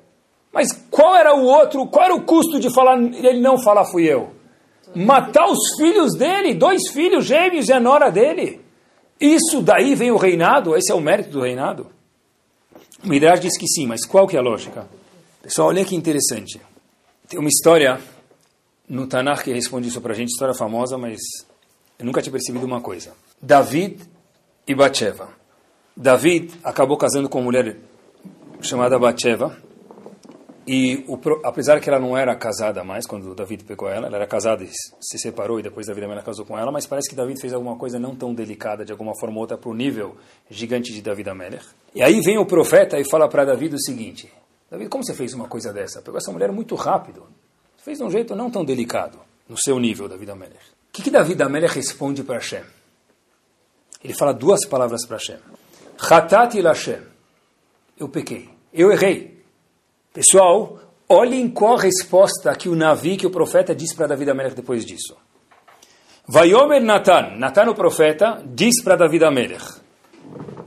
[0.52, 4.12] Mas qual era o outro, qual era o custo de falar, ele não falar fui
[4.12, 4.32] eu?
[4.96, 8.60] Matar os filhos dele, dois filhos gêmeos e a nora dele.
[9.20, 10.76] Isso daí vem o reinado?
[10.76, 11.88] Esse é o mérito do reinado?
[13.04, 14.88] O Midrash diz que sim, mas qual que é a lógica?
[15.42, 16.60] Pessoal, olha que interessante.
[17.28, 18.00] Tem uma história
[18.88, 21.20] no Tanakh que responde isso para a gente, história famosa, mas
[22.00, 23.14] eu nunca tinha percebido uma coisa.
[23.42, 24.00] David
[24.68, 25.30] e Batsheva.
[25.96, 27.78] David acabou casando com uma mulher
[28.62, 29.58] chamada Batsheva,
[30.68, 34.28] e o, apesar que ela não era casada mais, quando David pegou ela, ela era
[34.28, 37.40] casada e se separou e depois David também casou com ela, mas parece que David
[37.40, 40.18] fez alguma coisa não tão delicada, de alguma forma ou outra, para o nível
[40.50, 41.66] gigante de David Amelech.
[41.96, 44.30] E aí vem o profeta e fala para David o seguinte,
[44.70, 46.02] David, como você fez uma coisa dessa?
[46.02, 47.24] Pegou essa mulher muito rápido,
[47.78, 50.66] fez de um jeito não tão delicado, no seu nível, David Amelech.
[50.90, 52.64] O que, que David Amelech responde para Hashem?
[54.04, 55.38] Ele fala duas palavras para Hashem.
[55.98, 57.04] Hatati Hashem.
[57.98, 59.37] Eu pequei, eu errei.
[60.18, 64.56] Pessoal, olhem qual a resposta que o Navi, que o profeta, diz para Davi Amelech
[64.56, 65.16] depois disso.
[66.28, 69.80] Vayomer Natan, Natan o profeta, diz para Davi Amelech.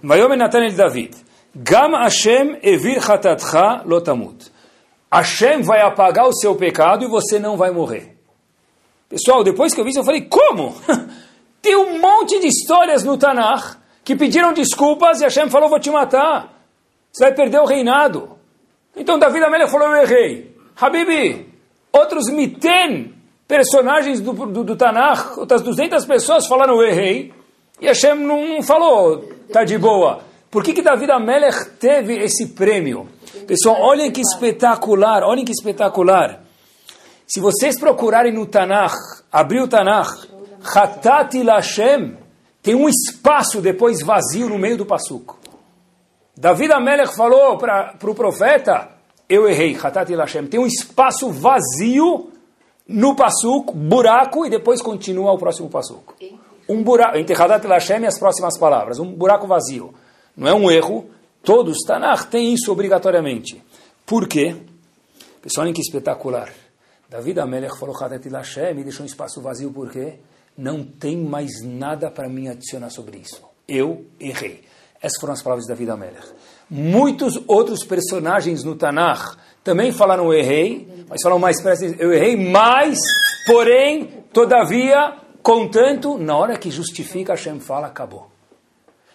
[0.04, 1.16] Vayomer Natan el David.
[1.52, 4.52] Gam Hashem evir chatatcha lotamut.
[5.12, 8.16] Hashem vai apagar o seu pecado e você não vai morrer.
[9.08, 10.76] Pessoal, depois que eu vi isso, eu falei, como?
[11.60, 15.90] Tem um monte de histórias no Tanakh que pediram desculpas e Hashem falou, vou te
[15.90, 16.56] matar.
[17.10, 18.38] Você vai perder o reinado.
[18.96, 20.56] Então Davi Amelech falou, eu errei.
[20.80, 21.46] Habibi,
[21.92, 23.14] outros miten,
[23.46, 27.32] personagens do, do, do Tanakh, outras 200 pessoas falaram, eu errei.
[27.80, 30.20] E Hashem não falou, tá de boa.
[30.50, 33.08] Por que que Davi Amelech teve esse prêmio?
[33.46, 36.40] Pessoal, olhem que espetacular, olhem que espetacular.
[37.26, 38.94] Se vocês procurarem no Tanakh,
[39.30, 40.26] abrir o Tanakh,
[40.74, 42.16] Hatati Lashem,
[42.62, 45.39] tem um espaço depois vazio no meio do passuco.
[46.40, 48.88] Davi Amelech falou para o pro profeta,
[49.28, 50.46] eu errei, Hatati Lashem.
[50.46, 52.30] Tem um espaço vazio
[52.88, 56.16] no passuco, buraco, e depois continua o próximo passuco.
[56.66, 59.92] Um buraco, entre Hatati Lashem e as próximas palavras, um buraco vazio.
[60.34, 61.10] Não é um erro,
[61.42, 63.62] todos, Tanakh tem isso obrigatoriamente.
[64.06, 64.56] Por quê?
[65.42, 66.50] Pessoal, olhem que espetacular.
[67.06, 70.14] Davi Amelech falou Hatati Lashem e deixou um espaço vazio, por quê?
[70.56, 73.42] Não tem mais nada para mim adicionar sobre isso.
[73.68, 74.69] Eu errei.
[75.00, 76.28] Essas foram as palavras da vida Amelech.
[76.68, 81.56] Muitos outros personagens no Tanakh também falaram eu errei, mas falam mais
[81.98, 82.98] eu errei, mas,
[83.46, 88.30] porém, todavia, contanto, na hora que justifica, Hashem fala, acabou.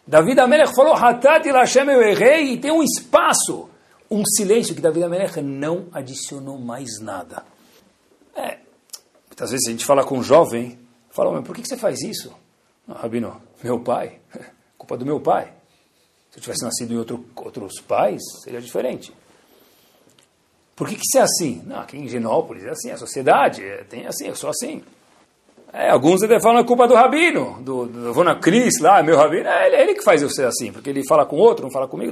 [0.08, 3.70] Davi Amelech falou, Hatat Hashem, eu errei, e tem um espaço,
[4.10, 7.44] um silêncio que Davi Amelech não adicionou mais nada.
[8.36, 8.58] É,
[9.28, 10.78] muitas vezes a gente fala com um jovem,
[11.10, 12.32] fala, mas por que você faz isso?
[12.88, 14.20] Não, Rabino, meu pai,
[14.78, 15.52] culpa do meu pai.
[16.36, 19.14] Se eu tivesse nascido em outro, outros pais, seria diferente.
[20.76, 21.64] Por que, que isso é assim?
[21.66, 24.84] Não, aqui em Genópolis é assim, a sociedade é, tem assim, eu sou assim.
[25.72, 29.48] É, alguns até falam é culpa do rabino, do, do Vona Cris lá, meu rabino.
[29.48, 31.88] É ele, ele, que faz eu ser assim, porque ele fala com outro, não fala
[31.88, 32.12] comigo.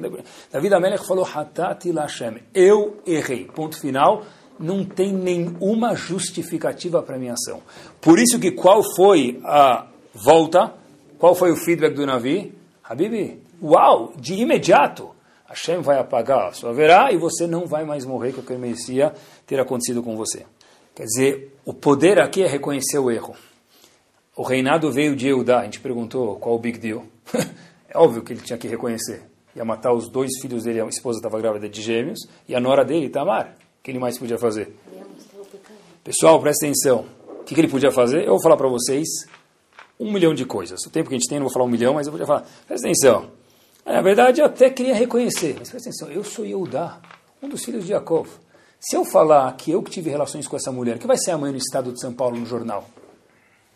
[0.49, 3.43] David Amelech falou, Hatati Lashem, eu errei.
[3.43, 4.23] Ponto final,
[4.57, 7.61] não tem nenhuma justificativa para minha ação.
[7.99, 10.73] Por isso que qual foi a volta,
[11.17, 12.53] qual foi o feedback do Navi?
[12.81, 15.11] Habibi, uau, de imediato,
[15.47, 18.45] Hashem vai apagar a sua verá e você não vai mais morrer, que é o
[18.45, 19.13] que merecia
[19.45, 20.45] ter acontecido com você.
[20.95, 23.35] Quer dizer, o poder aqui é reconhecer o erro.
[24.35, 27.05] O reinado veio de Eudá, a gente perguntou qual o big deal.
[27.87, 29.23] é óbvio que ele tinha que reconhecer.
[29.55, 32.83] Ia matar os dois filhos dele, a esposa estava grávida de gêmeos, e a nora
[32.83, 33.55] dele, Tamar.
[33.79, 34.75] O que ele mais podia fazer?
[36.03, 37.05] Pessoal, presta atenção.
[37.41, 38.23] O que, que ele podia fazer?
[38.23, 39.07] Eu vou falar para vocês
[39.99, 40.83] um milhão de coisas.
[40.85, 42.45] O tempo que a gente tem, não vou falar um milhão, mas eu vou falar.
[42.67, 43.42] Presta atenção.
[43.85, 46.99] Na verdade, eu até queria reconhecer, mas presta atenção, eu sou Yehudá,
[47.41, 48.27] um dos filhos de Jacob.
[48.79, 51.51] Se eu falar que eu que tive relações com essa mulher, que vai ser amanhã
[51.51, 52.87] no estado de São Paulo no jornal?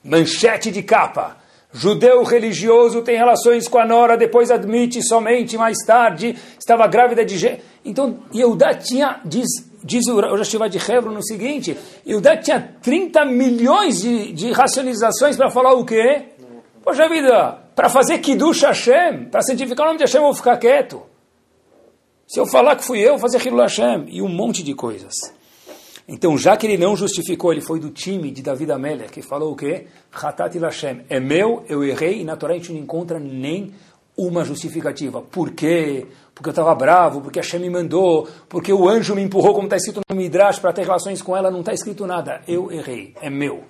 [0.04, 1.38] Manchete de capa.
[1.74, 7.60] Judeu religioso tem relações com a nora, depois admite somente mais tarde, estava grávida de...
[7.84, 9.48] Então, Yehudá tinha, diz,
[9.84, 15.52] diz o Rashiva de Hebron no seguinte, Yehudá tinha 30 milhões de, de racionalizações para
[15.52, 16.24] falar o quê?
[16.84, 20.58] Poxa vida, para fazer Kiddush Hashem, para santificar o nome de Hashem, eu vou ficar
[20.58, 21.04] quieto.
[22.26, 24.06] Se eu falar que fui eu, vou fazer Hilul Hashem.
[24.08, 25.14] E um monte de coisas.
[26.08, 29.52] Então, já que ele não justificou, ele foi do time de David Amélia, que falou
[29.52, 29.86] o quê?
[30.12, 31.06] Hatat Hashem.
[31.08, 33.72] É meu, eu errei, e na Torá a gente não encontra nem
[34.18, 35.22] uma justificativa.
[35.22, 36.08] Por quê?
[36.34, 39.78] Porque eu estava bravo, porque Hashem me mandou, porque o anjo me empurrou, como está
[39.78, 42.42] escrito no Midrash, para ter relações com ela, não está escrito nada.
[42.48, 43.66] Eu errei, é meu.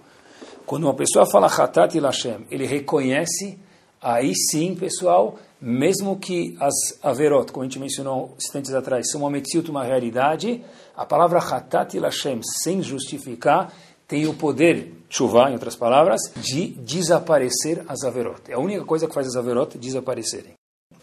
[0.66, 3.67] Quando uma pessoa fala Hatat Hashem, ele reconhece
[4.02, 9.30] aí sim, pessoal, mesmo que as averot, como a gente mencionou instantes atrás, são uma
[9.30, 10.64] metziut, uma realidade,
[10.96, 13.74] a palavra hatat Lashem, sem justificar,
[14.08, 18.42] tem o poder, chuva, em outras palavras, de desaparecer as averot.
[18.50, 20.54] É a única coisa que faz as averot desaparecerem.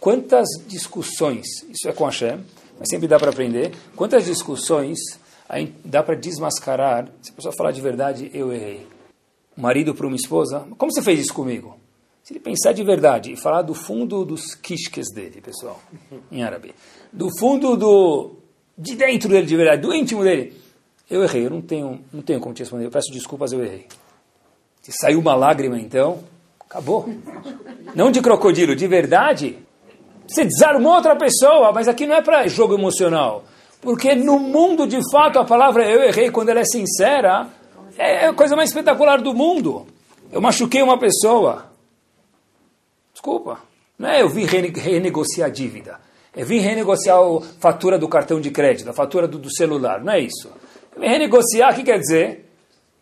[0.00, 2.40] Quantas discussões, isso é com Hashem,
[2.78, 4.98] mas sempre dá para aprender, quantas discussões
[5.84, 8.86] dá para desmascarar, se a pessoa falar de verdade, eu errei.
[9.56, 11.76] Marido para uma esposa, como você fez isso comigo?
[12.24, 15.78] Se ele pensar de verdade e falar do fundo dos quisques dele, pessoal,
[16.32, 16.74] em árabe,
[17.12, 18.36] do fundo do
[18.78, 20.56] de dentro dele de verdade, do íntimo dele,
[21.10, 23.86] eu errei, eu não tenho, não tenho como te responder, eu peço desculpas, eu errei.
[24.80, 26.24] Se saiu uma lágrima, então,
[26.58, 27.06] acabou.
[27.94, 29.58] Não de crocodilo, de verdade.
[30.26, 33.44] Você desarmou outra pessoa, mas aqui não é para jogo emocional.
[33.82, 37.50] Porque no mundo, de fato, a palavra eu errei, quando ela é sincera,
[37.98, 39.86] é a coisa mais espetacular do mundo.
[40.32, 41.73] Eu machuquei uma pessoa.
[43.24, 43.58] Desculpa.
[43.98, 45.98] Não é eu vim renegociar a dívida.
[46.36, 50.04] Eu vim renegociar a fatura do cartão de crédito, a fatura do, do celular.
[50.04, 50.52] Não é isso.
[50.94, 52.50] Eu vim renegociar, o que quer dizer?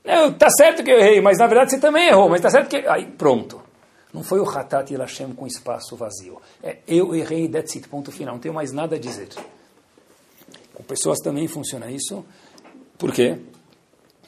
[0.05, 2.69] Está tá certo que eu errei, mas na verdade você também errou, mas tá certo
[2.69, 2.77] que...
[2.87, 3.61] Aí, pronto.
[4.15, 6.41] Não foi o Hatat e Hashem com espaço vazio.
[6.63, 8.35] É eu errei, that's it, ponto final.
[8.35, 9.29] Não tenho mais nada a dizer.
[10.73, 12.25] Com pessoas também funciona isso.
[12.97, 13.41] Por quê?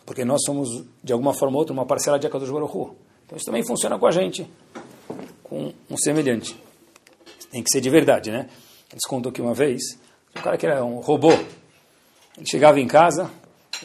[0.05, 0.69] Porque nós somos,
[1.05, 2.97] de alguma forma ou outra, uma parcela de Akadosh Baruch Hu.
[3.27, 4.51] Então isso também funciona com a gente,
[5.45, 6.59] com um semelhante.
[7.53, 8.49] Tem que ser de verdade, né?
[8.91, 9.81] Eles contam que uma vez,
[10.37, 13.31] um cara que era um robô, ele chegava em casa,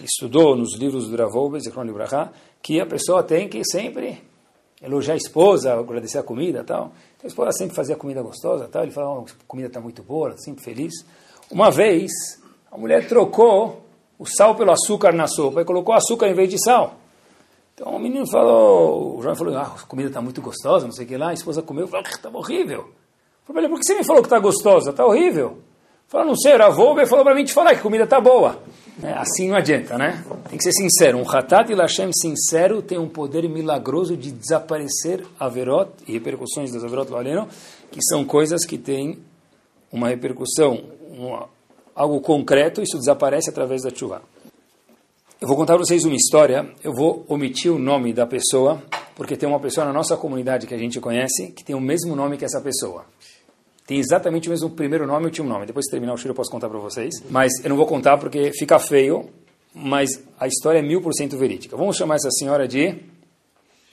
[0.04, 4.22] estudou nos livros do Ravov, Zichron Libraha, que a pessoa tem que sempre
[4.82, 6.92] elogiar a esposa, agradecer a comida tal.
[7.16, 8.84] Então a esposa sempre fazia comida gostosa tal.
[8.84, 10.94] Ele falava, oh, a comida está muito boa, sempre feliz.
[11.52, 12.12] Uma vez,
[12.72, 13.84] a mulher trocou
[14.18, 16.99] o sal pelo açúcar na sopa e colocou açúcar em vez de sal.
[17.80, 21.06] Então o menino falou, o jovem falou, ah, a comida está muito gostosa, não sei
[21.06, 21.30] o que lá.
[21.30, 22.90] A esposa comeu, falou, está horrível.
[23.46, 24.90] Falei, por que você me falou que está gostosa?
[24.90, 25.60] Está horrível.
[26.06, 28.60] Falou, não sei, a Volver falou para mim te falar que a comida está boa.
[29.02, 30.26] É, assim não adianta, né?
[30.50, 31.20] Tem que ser sincero.
[31.20, 36.84] Um Hatat e Lashem sincero tem um poder milagroso de desaparecer Averot e repercussões das
[36.84, 37.48] Averot Valeno,
[37.90, 39.20] que são coisas que têm
[39.90, 40.84] uma repercussão,
[41.18, 41.48] uma,
[41.96, 44.22] algo concreto, isso desaparece através da chuva.
[45.42, 48.84] Eu vou contar para vocês uma história, eu vou omitir o nome da pessoa,
[49.16, 52.14] porque tem uma pessoa na nossa comunidade que a gente conhece que tem o mesmo
[52.14, 53.06] nome que essa pessoa.
[53.88, 55.66] Tem exatamente o mesmo primeiro nome e último nome.
[55.66, 57.24] Depois de terminar o show eu posso contar para vocês.
[57.30, 59.30] Mas eu não vou contar porque fica feio,
[59.74, 61.78] mas a história é mil por cento verídica.
[61.78, 62.98] Vamos chamar essa senhora de...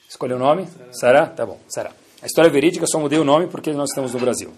[0.09, 0.67] Escolheu o nome?
[0.91, 1.29] Sara?
[1.29, 1.93] Tá bom, Sara.
[2.23, 4.51] A história é verídica, só mudei o nome porque nós estamos no Brasil.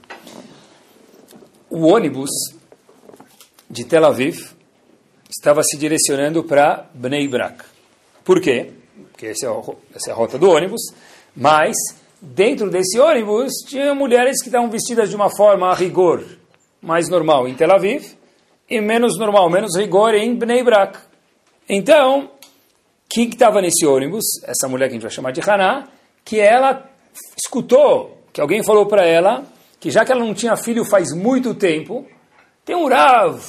[1.69, 2.31] O ônibus
[3.69, 4.57] de Tel Aviv
[5.29, 7.65] estava se direcionando para Bnei Brak.
[8.25, 8.71] Por quê?
[9.11, 9.51] Porque essa é,
[9.95, 10.81] essa é a rota do ônibus,
[11.37, 11.77] mas
[12.21, 16.25] dentro desse ônibus tinha mulheres que estavam vestidas de uma forma a rigor
[16.81, 18.17] mais normal em Tel Aviv
[18.69, 20.99] e menos normal, menos rigor em Bnei Brak.
[21.69, 22.31] Então,
[23.09, 24.25] quem estava nesse ônibus?
[24.45, 25.89] Essa mulher que a gente vai chamar de Haná,
[26.25, 26.89] que ela
[27.37, 29.45] escutou que alguém falou para ela
[29.81, 32.07] que já que ela não tinha filho faz muito tempo,
[32.65, 33.41] tem um Rav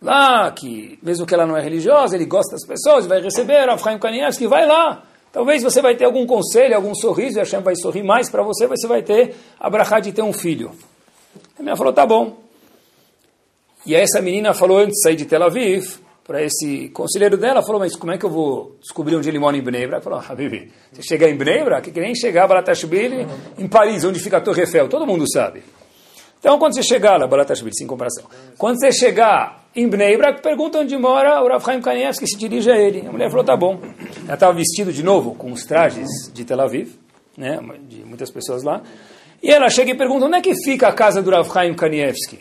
[0.00, 3.82] lá, que mesmo que ela não é religiosa, ele gosta das pessoas, vai receber, Rav
[3.82, 5.02] Chaim Kanievski, vai lá.
[5.32, 8.66] Talvez você vai ter algum conselho, algum sorriso, e Hashem vai sorrir mais para você,
[8.66, 10.72] você vai ter a brachá de ter um filho.
[11.58, 12.38] A menina falou, tá bom.
[13.84, 17.62] E aí essa menina falou antes de sair de Tel Aviv, para esse conselheiro dela,
[17.62, 20.02] falou, mas como é que eu vou descobrir onde ele mora em Bnei Brak?
[20.02, 24.18] Falou, Habibi, você chegar em Bnei Brak, que nem chegar a Balatashvili em Paris, onde
[24.18, 25.62] fica a Torre Eiffel, todo mundo sabe.
[26.40, 28.24] Então, quando você chegar lá, Balatashvili, sem comparação,
[28.58, 32.70] quando você chegar em Bnei Brak, pergunta onde mora o Rav Chaim Kanievski, se dirige
[32.70, 33.06] a ele.
[33.06, 33.78] A mulher falou, tá bom.
[34.24, 36.94] Ela estava vestida de novo com os trajes de Tel Aviv,
[37.36, 38.80] né, de muitas pessoas lá.
[39.42, 42.40] E ela chega e pergunta, onde é que fica a casa do Rav Chaim Kanievski?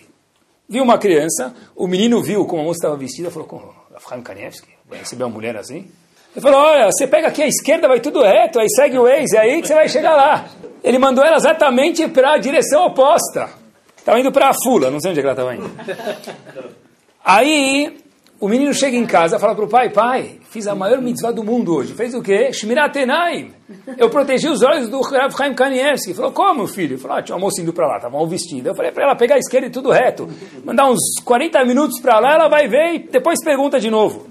[0.68, 4.22] Viu uma criança, o menino viu como a moça estava vestida, falou, com Rav Chaim
[4.22, 4.70] Kanievski?
[4.90, 5.92] Vai receber uma mulher assim?
[6.34, 9.36] Ele falou, olha, você pega aqui à esquerda, vai tudo reto, aí segue o Waze,
[9.36, 10.46] é aí que você vai chegar lá.
[10.82, 13.50] Ele mandou ela exatamente para a direção oposta.
[13.98, 16.85] Estava indo para a Fula, não sei onde é que ela estava indo.
[17.28, 17.98] Aí,
[18.40, 21.44] o menino chega em casa fala para o pai, pai, fiz a maior mitzvah do
[21.44, 21.96] mundo hoje.
[21.96, 22.54] Fez o quê?
[22.54, 23.52] Shmirat Enaim.
[23.98, 26.14] Eu protegi os olhos do Rav Chaim Kanievski.
[26.14, 27.00] Falou, como, filho?
[27.00, 28.70] Falou, ah, tinha uma moça indo para lá, estava mal vestida.
[28.70, 30.30] Eu falei para ela pegar a esquerda e tudo reto.
[30.64, 34.28] Mandar uns 40 minutos para lá, ela vai ver e depois pergunta de novo.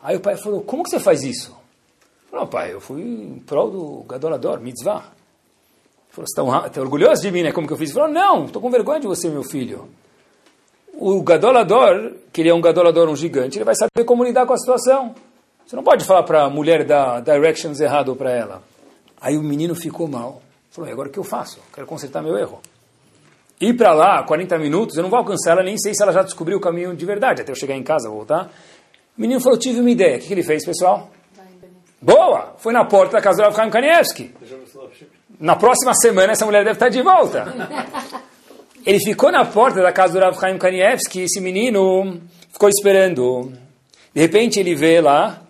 [0.00, 1.56] Aí o pai falou, como que você faz isso?
[2.30, 5.10] Falou, pai, eu fui em prol do Gadolador, mitzvah.
[6.10, 7.50] Falou, você está orgulhoso de mim, né?
[7.50, 7.90] Como que eu fiz?
[7.90, 9.88] Falou, não, estou com vergonha de você, meu filho
[10.98, 14.52] o gadolador, que ele é um gadolador, um gigante, ele vai saber como lidar com
[14.52, 15.14] a situação.
[15.66, 18.62] Você não pode falar para a mulher dar directions errado para ela.
[19.20, 20.40] Aí o menino ficou mal.
[20.70, 21.58] Falou, e agora o que eu faço?
[21.74, 22.60] Quero consertar meu erro.
[23.60, 26.22] Ir para lá, 40 minutos, eu não vou alcançar ela, nem sei se ela já
[26.22, 28.50] descobriu o caminho de verdade, até eu chegar em casa, voltar.
[29.16, 30.16] O menino falou, tive uma ideia.
[30.16, 31.10] O que, que ele fez, pessoal?
[32.00, 32.54] Boa!
[32.58, 34.34] Foi na porta da casa do Rav Chaim Kanievski.
[35.40, 37.46] Na próxima semana essa mulher deve estar de volta.
[38.86, 42.20] Ele ficou na porta da casa do Rav Chaim Kanievski, esse menino
[42.52, 43.52] ficou esperando.
[44.14, 45.42] De repente ele vê lá,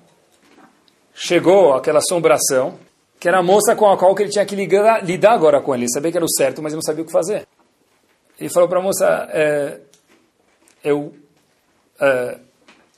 [1.15, 2.79] chegou aquela assombração,
[3.21, 5.87] que era a moça com a qual ele tinha que ligar, lidar agora com ele.
[5.87, 7.47] Sabia que era o certo, mas ele não sabia o que fazer.
[8.41, 9.81] Ele falou para a moça, é,
[10.83, 11.15] eu...
[12.01, 12.39] É,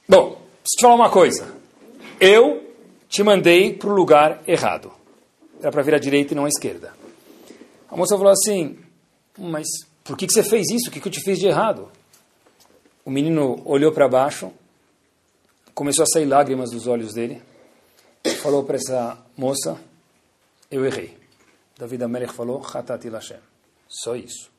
[0.09, 1.53] bom, preciso te falar uma coisa.
[2.21, 2.63] Eu
[3.09, 4.93] te mandei para o lugar errado.
[5.61, 6.93] Era para vir à direita e não à esquerda.
[7.91, 8.79] A moça falou assim,
[9.37, 9.67] mas
[10.09, 10.89] por que, que você fez isso?
[10.89, 11.93] O que, que eu te fiz de errado?
[13.05, 14.51] O menino olhou para baixo,
[15.75, 17.43] começou a sair lágrimas dos olhos dele,
[18.41, 19.79] falou para essa moça,
[20.71, 21.15] eu errei.
[21.79, 23.37] David Amelech falou, Hatati Lashem.
[23.87, 24.51] Só isso.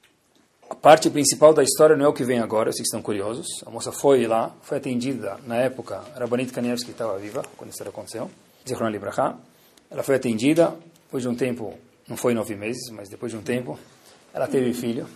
[0.70, 3.48] A parte principal da história não é o que vem agora, vocês estão curiosos.
[3.66, 8.30] A moça foi lá, foi atendida, na época, Rabanit Kanievski estava viva, quando isso aconteceu,
[8.68, 9.36] Zichron Libraha.
[9.90, 10.76] Ela foi atendida,
[11.06, 11.74] depois de um tempo,
[12.08, 13.80] não foi nove meses, mas depois de um tempo,
[14.32, 15.08] ela teve filho.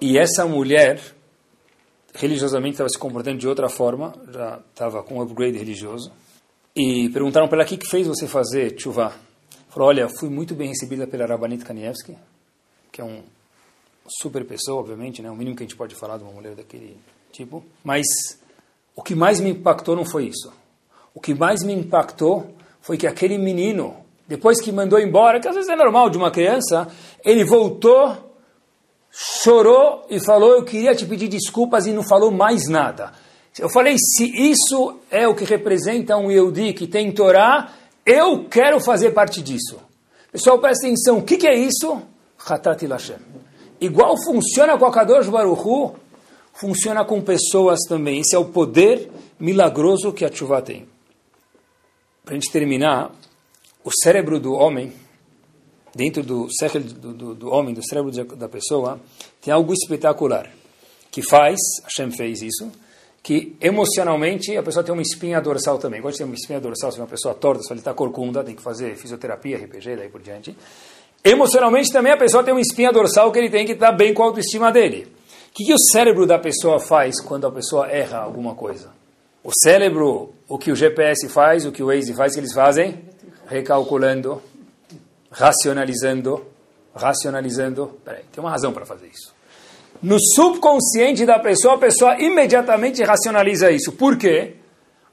[0.00, 1.00] E essa mulher,
[2.14, 6.12] religiosamente, estava se comportando de outra forma, já estava com um upgrade religioso.
[6.74, 9.14] E perguntaram para ela, o que, que fez você fazer chuva?
[9.70, 12.16] Falou, olha, fui muito bem recebida pela Rabanit Kanievski,
[12.92, 13.22] que é um
[14.20, 15.30] super pessoa, obviamente, né?
[15.30, 16.96] o mínimo que a gente pode falar de uma mulher daquele
[17.32, 17.64] tipo.
[17.82, 18.06] Mas
[18.94, 20.52] o que mais me impactou não foi isso.
[21.14, 23.96] O que mais me impactou foi que aquele menino,
[24.28, 26.88] depois que mandou embora, que às vezes é normal de uma criança,
[27.24, 28.25] ele voltou,
[29.16, 33.12] chorou e falou: Eu queria te pedir desculpas e não falou mais nada.
[33.58, 37.72] Eu falei: Se isso é o que representa um Yehudi que tem Torá,
[38.04, 39.78] eu quero fazer parte disso.
[40.30, 42.02] Pessoal, presta atenção: o que, que é isso?
[42.46, 43.16] Hatat Lashem.
[43.80, 45.94] Igual funciona com a Kadosh Baruchu,
[46.52, 48.20] funciona com pessoas também.
[48.20, 50.86] Esse é o poder milagroso que a chuva tem.
[52.24, 53.12] Para a gente terminar,
[53.84, 54.92] o cérebro do homem,
[55.96, 59.00] dentro do do, do, do, homem, do cérebro da pessoa,
[59.40, 60.50] tem algo espetacular
[61.10, 62.70] que faz, Hashem fez isso,
[63.22, 66.00] que emocionalmente a pessoa tem uma espinha dorsal também.
[66.00, 68.62] Quando tem uma espinha dorsal, se uma pessoa torta, se ele está corcunda, tem que
[68.62, 70.56] fazer fisioterapia, RPG, daí por diante.
[71.24, 74.22] Emocionalmente também a pessoa tem uma espinha dorsal que ele tem que estar bem com
[74.22, 75.08] a autoestima dele.
[75.48, 78.90] O que, que o cérebro da pessoa faz quando a pessoa erra alguma coisa?
[79.42, 83.00] O cérebro, o que o GPS faz, o que o Waze faz, que eles fazem?
[83.48, 84.40] Recalculando,
[85.36, 86.44] racionalizando,
[86.94, 87.98] racionalizando.
[88.04, 89.34] Peraí, tem uma razão para fazer isso.
[90.02, 93.92] No subconsciente da pessoa, a pessoa imediatamente racionaliza isso.
[93.92, 94.56] Por quê?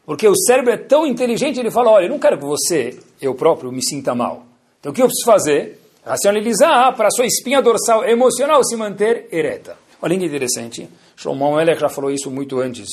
[0.06, 3.34] Porque o cérebro é tão inteligente, ele fala, olha, eu não quero que você, eu
[3.34, 4.44] próprio, me sinta mal.
[4.80, 5.84] Então o que eu preciso fazer?
[6.06, 9.78] racionalizar para a sua espinha dorsal emocional se manter ereta.
[10.02, 10.90] Olha que interessante.
[11.16, 12.88] Shlomo Melech já falou isso muito antes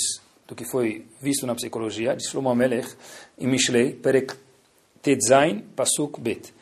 [0.46, 2.14] do que foi visto na psicologia.
[2.14, 2.88] De Shlomo Melech,
[3.38, 4.34] em Mishlei, Perek
[5.02, 6.54] Tetzain, Pasuk Bet.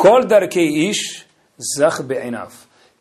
[0.00, 1.26] Ish.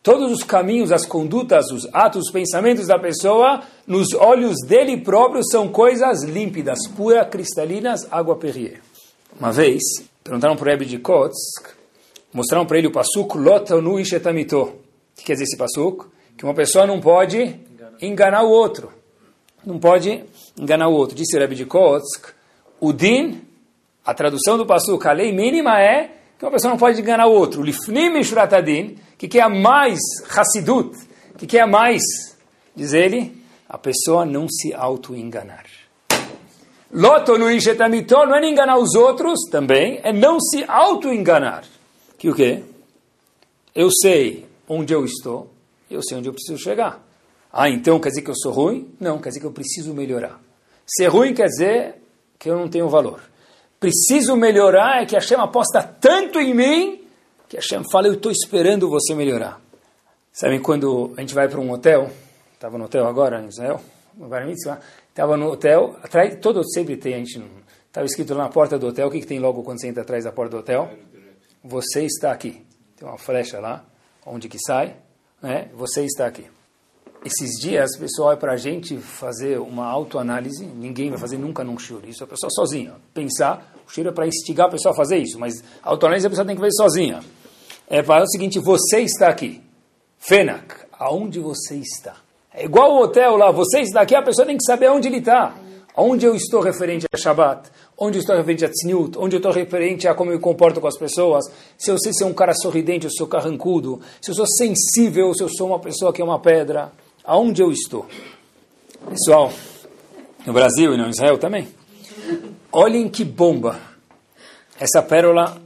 [0.01, 5.43] Todos os caminhos, as condutas, os atos, os pensamentos da pessoa, nos olhos dele próprio,
[5.43, 8.81] são coisas límpidas, puras, cristalinas, água Perrier.
[9.39, 9.83] Uma vez,
[10.23, 11.67] perguntaram para o Rebbe de Kotsk,
[12.33, 14.61] mostraram para ele o pasuk Lotanu Ishetamito.
[14.61, 14.73] O
[15.17, 16.07] que quer dizer esse pasuk?
[16.35, 17.59] Que uma pessoa não pode
[18.01, 18.91] enganar o outro.
[19.63, 20.23] Não pode
[20.57, 21.15] enganar o outro.
[21.15, 22.29] Disse o Rebbe de Kotsk,
[22.79, 23.41] o din,
[24.03, 27.31] a tradução do pasuk, a lei mínima é que uma pessoa não pode enganar o
[27.31, 27.63] outro.
[27.63, 30.95] Lifnim Mishratadin, que quer mais Hassidut,
[31.37, 32.01] que quer mais,
[32.75, 35.65] diz ele, a pessoa não se auto-enganar.
[36.91, 41.63] Loto no Ishetamito não é enganar os outros também, é não se auto-enganar
[42.17, 42.63] que o quê?
[43.73, 45.51] Eu sei onde eu estou,
[45.89, 47.03] eu sei onde eu preciso chegar.
[47.53, 48.91] Ah, então quer dizer que eu sou ruim?
[48.99, 50.39] Não, quer dizer que eu preciso melhorar.
[50.85, 51.95] Ser ruim quer dizer
[52.39, 53.21] que eu não tenho valor.
[53.79, 57.07] Preciso melhorar é que Hashem aposta tanto em mim
[57.47, 59.61] que Hashem fala, eu estou esperando você melhorar.
[60.33, 62.11] Sabem quando a gente vai para um hotel,
[62.53, 63.79] estava no hotel agora em Israel,
[65.09, 67.41] estava no hotel, atrás, todo sempre tem, a gente
[67.87, 70.03] estava escrito lá na porta do hotel, o que, que tem logo quando você entra
[70.03, 70.91] atrás da porta do hotel?
[71.67, 72.65] você está aqui.
[72.95, 73.85] Tem uma flecha lá,
[74.25, 74.95] onde que sai,
[75.41, 75.69] né?
[75.73, 76.45] Você está aqui.
[77.25, 81.77] Esses dias, pessoal é para a gente fazer uma autoanálise, ninguém vai fazer nunca num
[81.77, 82.93] shiur, isso é a pessoa sozinha.
[83.13, 86.29] Pensar, o shiur é para instigar a pessoa a fazer isso, mas a autoanálise a
[86.29, 87.19] pessoa tem que fazer sozinha.
[87.89, 89.61] É para o seguinte, você está aqui.
[90.17, 92.15] Fenak, aonde você está?
[92.53, 95.17] É igual o hotel lá, você está aqui, a pessoa tem que saber onde ele
[95.17, 95.55] está.
[95.95, 97.71] Onde eu estou referente a Shabbat?
[97.97, 100.79] onde eu estou referente a tzniut, onde eu estou referente a como eu me comporto
[100.79, 101.45] com as pessoas,
[101.77, 105.41] se eu sei ser um cara sorridente, eu sou carrancudo, se eu sou sensível, se
[105.41, 106.91] eu sou uma pessoa que é uma pedra,
[107.27, 108.05] aonde eu estou?
[109.09, 109.51] Pessoal,
[110.45, 111.67] no Brasil e no Israel também,
[112.71, 113.79] olhem que bomba.
[114.79, 115.61] Essa pérola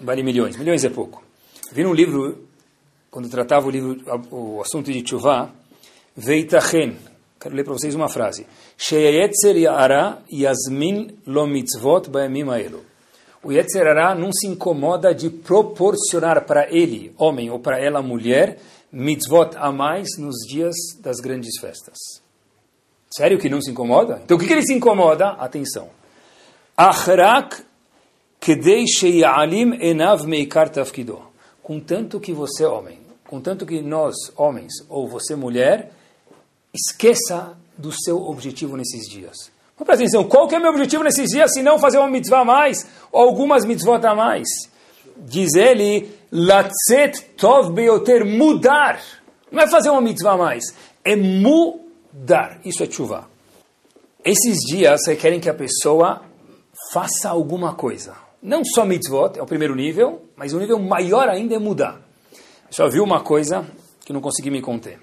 [0.00, 1.22] vale milhões, milhões é pouco.
[1.72, 2.46] Vi num livro,
[3.10, 4.00] quando tratava o livro,
[4.30, 5.50] o assunto de Tchuvah,
[6.16, 6.96] Veitachen,
[7.40, 8.46] quero ler para vocês uma frase.
[8.76, 12.44] Sheyetzer yara yasmin lo mitzvot ba'emim.
[13.44, 18.60] O Yetzer Hará não se incomoda de proporcionar para ele, homem, ou para ela, mulher,
[18.92, 21.96] mitzvot a mais nos dias das grandes festas.
[23.10, 24.20] Sério que não se incomoda?
[24.24, 25.30] Então o que, que ele se incomoda?
[25.30, 25.88] Atenção.
[26.76, 27.64] Achrak
[28.40, 31.20] kedei sheyalim enav meikar tafkido.
[31.62, 35.92] Contanto que você, homem, contanto que nós, homens, ou você, mulher,
[36.74, 39.50] esqueça do seu objetivo nesses dias.
[39.78, 42.40] Mas presta atenção, qual que é meu objetivo nesses dias, se não fazer uma mitzvah
[42.40, 44.48] a mais, ou algumas mitzvot a mais?
[45.16, 49.00] Diz ele, latzet tov beyoter, mudar.
[49.50, 50.64] Não é fazer uma mitzvah mais,
[51.04, 52.58] é mudar.
[52.64, 53.28] Isso é chuva.
[54.24, 56.22] Esses dias requerem que a pessoa
[56.92, 58.14] faça alguma coisa.
[58.42, 62.00] Não só mitzvot, é o primeiro nível, mas o nível maior ainda é mudar.
[62.70, 63.66] Só viu uma coisa
[64.04, 64.98] que não consegui me conter.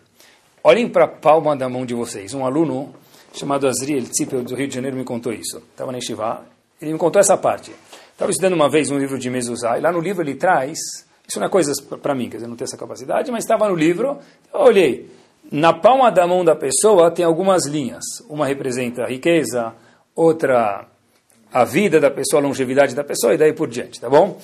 [0.63, 2.33] Olhem para a palma da mão de vocês.
[2.33, 2.93] Um aluno
[3.33, 5.57] chamado Azriel Tzipel, do Rio de Janeiro, me contou isso.
[5.57, 6.45] Estava na Yeshiva,
[6.81, 7.71] ele me contou essa parte.
[8.11, 10.77] Estava estudando uma vez um livro de Mezuzah, e lá no livro ele traz,
[11.29, 11.71] isso não é coisa
[12.01, 14.17] para mim, quer dizer, não tenho essa capacidade, mas estava no livro,
[14.51, 15.09] eu olhei,
[15.51, 18.03] na palma da mão da pessoa tem algumas linhas.
[18.27, 19.73] Uma representa a riqueza,
[20.15, 20.87] outra
[21.51, 24.39] a vida da pessoa, a longevidade da pessoa, e daí por diante, tá bom?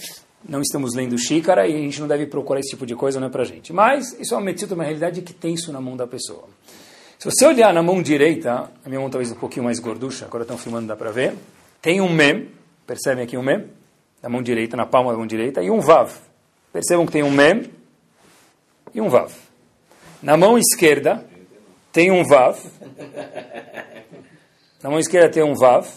[0.48, 3.28] Não estamos lendo xícara e a gente não deve procurar esse tipo de coisa, não
[3.28, 3.74] é para gente.
[3.74, 6.46] Mas isso é uma medida, uma realidade que tem isso na mão da pessoa.
[7.18, 10.44] Se você olhar na mão direita, a minha mão talvez um pouquinho mais gorducha, agora
[10.44, 11.36] estão filmando, dá para ver,
[11.82, 12.50] tem um mem,
[12.86, 13.66] percebem aqui um mem?
[14.22, 16.12] Na mão direita, na palma da mão direita, e um vav.
[16.76, 17.72] Percebam que tem um mem
[18.94, 19.32] e um vav.
[20.22, 21.26] Na mão esquerda
[21.90, 22.60] tem um vav.
[24.84, 25.88] Na mão esquerda tem um vav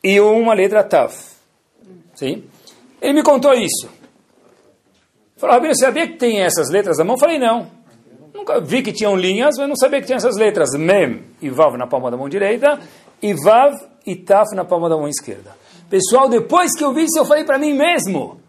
[0.00, 1.12] e uma letra tav.
[2.14, 2.44] Sim?
[3.00, 3.90] Ele me contou isso.
[5.38, 7.16] Falou, Rabino, você sabia que tem essas letras na mão?
[7.16, 7.66] Eu falei, não.
[8.32, 10.70] Nunca vi que tinham linhas, mas não sabia que tinha essas letras.
[10.78, 12.78] Mem e Vav na palma da mão direita,
[13.20, 13.74] e Vav
[14.06, 15.50] e Taf na palma da mão esquerda.
[15.90, 18.40] Pessoal, depois que eu vi isso, eu falei para mim mesmo.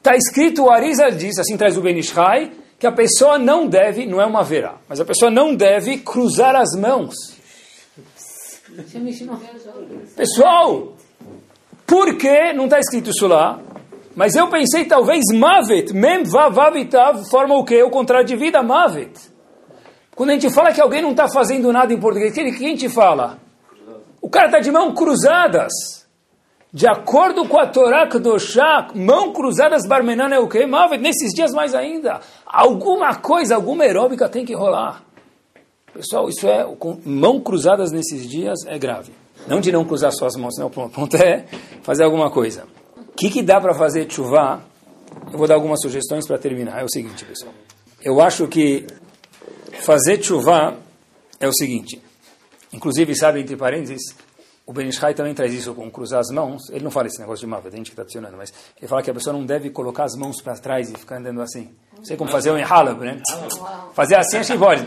[0.00, 4.18] Está escrito, o Arisa diz, assim traz o Benishai, que a pessoa não deve, não
[4.18, 7.14] é uma verá, mas a pessoa não deve cruzar as mãos.
[10.16, 10.94] Pessoal,
[11.86, 13.60] por que não está escrito isso lá?
[14.16, 17.82] Mas eu pensei, talvez, Mavet, Mem, Vavavitav, forma o quê?
[17.82, 19.12] O contrário de vida, Mavet.
[20.14, 22.68] Quando a gente fala que alguém não está fazendo nada em português, o que a
[22.68, 23.38] gente fala?
[24.22, 25.99] O cara está de mão cruzadas.
[26.72, 30.48] De acordo com a Torá Kedoshá, mão cruzadas, Barmenana é o?
[30.68, 32.20] Mavet, nesses dias mais ainda.
[32.46, 35.02] Alguma coisa, alguma aeróbica tem que rolar.
[35.92, 36.64] Pessoal, isso é,
[37.04, 39.12] mão cruzadas nesses dias é grave.
[39.48, 41.46] Não de não cruzar suas mãos, não, o ponto é
[41.82, 42.64] fazer alguma coisa.
[42.96, 44.62] O que, que dá para fazer chuva?
[45.32, 46.80] Eu vou dar algumas sugestões para terminar.
[46.80, 47.52] É o seguinte, pessoal.
[48.02, 48.86] Eu acho que
[49.80, 50.78] fazer chuva
[51.40, 52.00] é o seguinte.
[52.72, 54.14] Inclusive, sabe, entre parênteses,
[54.70, 56.70] o Ben Ishai também traz isso com cruzar as mãos.
[56.70, 59.02] Ele não fala esse negócio de mava, a gente que está adicionando, mas ele fala
[59.02, 61.70] que a pessoa não deve colocar as mãos para trás e ficar andando assim.
[61.96, 63.20] Não sei como fazer um Halab, né?
[63.94, 64.86] Fazer assim acho que pode.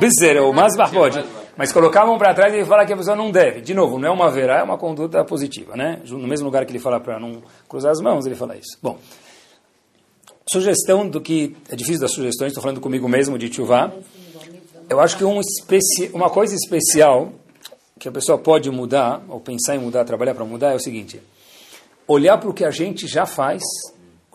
[0.00, 1.22] Bizer, ou Masbar pode.
[1.58, 3.60] Mas colocar a mão para trás, ele fala que a pessoa não deve.
[3.60, 6.00] De novo, não é uma verá, é uma conduta positiva, né?
[6.06, 8.78] No mesmo lugar que ele fala para não cruzar as mãos, ele fala isso.
[8.82, 8.98] Bom,
[10.50, 11.54] sugestão do que...
[11.68, 13.92] É difícil das sugestões, estou falando comigo mesmo de Tchuvá.
[14.88, 17.30] Eu acho que um especi, uma coisa especial
[17.98, 21.20] que a pessoa pode mudar, ou pensar em mudar, trabalhar para mudar, é o seguinte:
[22.06, 23.62] olhar para o que a gente já faz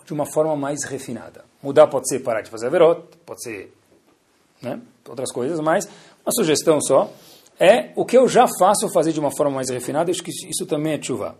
[0.04, 1.44] de uma forma mais refinada.
[1.62, 3.72] Mudar pode ser parar de fazer verot, pode ser
[4.60, 5.88] né, outras coisas, mas
[6.24, 7.10] uma sugestão só
[7.58, 10.66] é o que eu já faço fazer de uma forma mais refinada, acho que isso
[10.66, 11.36] também é chuva.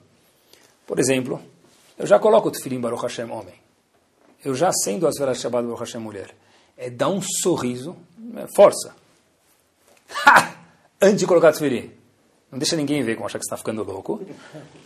[0.86, 1.40] Por exemplo,
[1.98, 3.54] eu já coloco o tefilim Baruch Hashem homem.
[4.44, 6.34] Eu já acendo as velas Shabbat Baruch Hashem mulher.
[6.76, 7.96] É dar um sorriso,
[8.36, 8.94] é força.
[10.26, 10.54] Ha!
[11.00, 11.90] Antes de colocar o tefilim.
[12.54, 14.18] Não deixa ninguém ver como achar que você está ficando louco.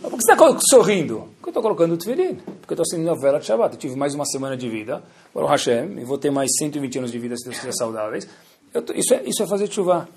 [0.00, 1.28] Por que você está sorrindo?
[1.34, 2.36] Porque eu estou colocando o tefilim.
[2.36, 3.74] Porque eu estou acendendo a vela de Shabbat.
[3.74, 5.02] Eu tive mais uma semana de vida,
[5.34, 8.26] Baruch Hashem, e vou ter mais 120 anos de vida se Deus quiser saudáveis.
[8.72, 10.08] Tô, isso, é, isso é fazer chuva.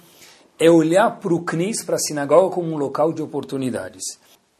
[0.57, 4.01] É olhar para o Knis, para a sinagoga, como um local de oportunidades.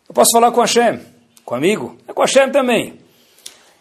[0.10, 1.00] Eu posso falar com Hashem,
[1.46, 3.00] com amigo, é com Hashem também.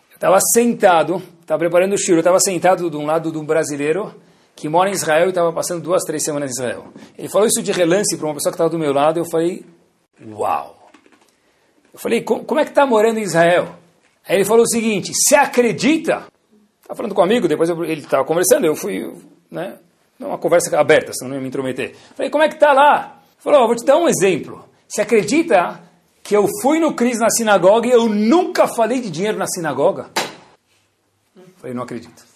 [0.08, 3.44] Eu estava sentado, estava preparando o shiro, eu estava sentado de um lado de um
[3.44, 4.14] brasileiro
[4.60, 6.88] que mora em Israel e estava passando duas, três semanas em Israel.
[7.16, 9.64] Ele falou isso de relance para uma pessoa que estava do meu lado, eu falei,
[10.22, 10.90] Uau!
[11.94, 13.74] Eu falei, como é que está morando em Israel?
[14.28, 16.26] Aí ele falou o seguinte, você acredita?
[16.82, 19.12] Estava falando com um amigo, depois eu, ele estava conversando, eu fui,
[19.50, 19.78] né,
[20.20, 21.96] uma conversa aberta, senão não ia me intrometer.
[22.14, 23.22] Falei, como é que está lá?
[23.32, 24.62] Ele falou, oh, vou te dar um exemplo.
[24.86, 25.80] Você acredita
[26.22, 30.10] que eu fui no Cris na sinagoga e eu nunca falei de dinheiro na sinagoga?
[31.56, 32.29] Falei, não acredito.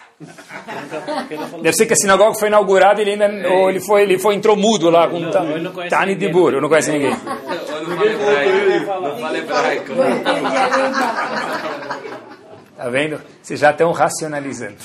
[1.60, 4.34] Deve ser que a sinagoga foi inaugurada e ele ainda ou ele foi ele foi
[4.34, 5.20] entrou mudo lá com
[5.88, 7.10] Tani de Bur, eu não conheço ninguém.
[7.10, 7.18] Não
[9.18, 9.92] fala hebraico.
[12.76, 13.20] Tá vendo?
[13.42, 14.76] Vocês já estão racionalizando.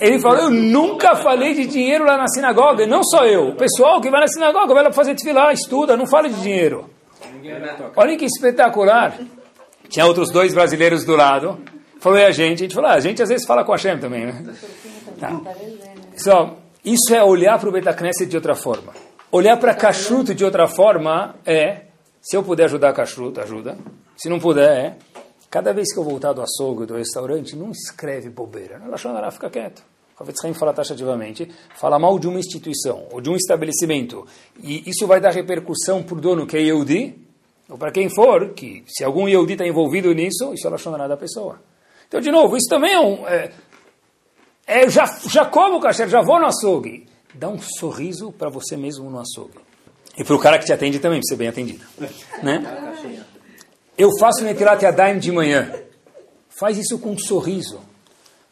[0.00, 3.48] Ele falou, eu nunca falei de dinheiro lá na sinagoga, e não só eu.
[3.48, 6.90] O pessoal que vai na sinagoga vai lá fazer desfilar, estuda, não fala de dinheiro.
[7.96, 9.18] Olha que espetacular.
[9.88, 11.58] Tinha outros dois brasileiros do lado.
[12.00, 12.60] Falou, e a gente?
[12.60, 14.54] A gente falou, ah, a gente às vezes fala com a Hashem também, né?
[15.18, 15.40] Tá.
[16.16, 18.92] So, isso é olhar para o Betacneset de outra forma.
[19.30, 21.82] Olhar para Kashrut de outra forma é,
[22.20, 23.76] se eu puder ajudar a Kashrut, ajuda.
[24.16, 24.96] Se não puder, é,
[25.50, 28.78] cada vez que eu voltar do açougue, do restaurante, não escreve bobeira.
[28.78, 29.82] Não Lachonará, fica quieto.
[30.18, 34.26] Havetz Haim fala taxativamente, fala mal de uma instituição ou de um estabelecimento.
[34.60, 37.16] E isso vai dar repercussão para o dono que é Yehudi,
[37.68, 41.16] ou para quem for, que se algum Yehudi está envolvido nisso, isso é Lachonará da
[41.16, 41.60] pessoa.
[42.08, 43.28] Então, de novo, isso também é um...
[43.28, 43.52] É,
[44.66, 47.06] é, já, já como kasher, já vou no açougue.
[47.34, 49.58] Dá um sorriso para você mesmo no açougue.
[50.16, 51.84] E para o cara que te atende também, para ser bem atendido.
[52.42, 52.62] Né?
[53.96, 55.72] Eu faço Netilat Yadayim de manhã.
[56.48, 57.80] Faz isso com um sorriso.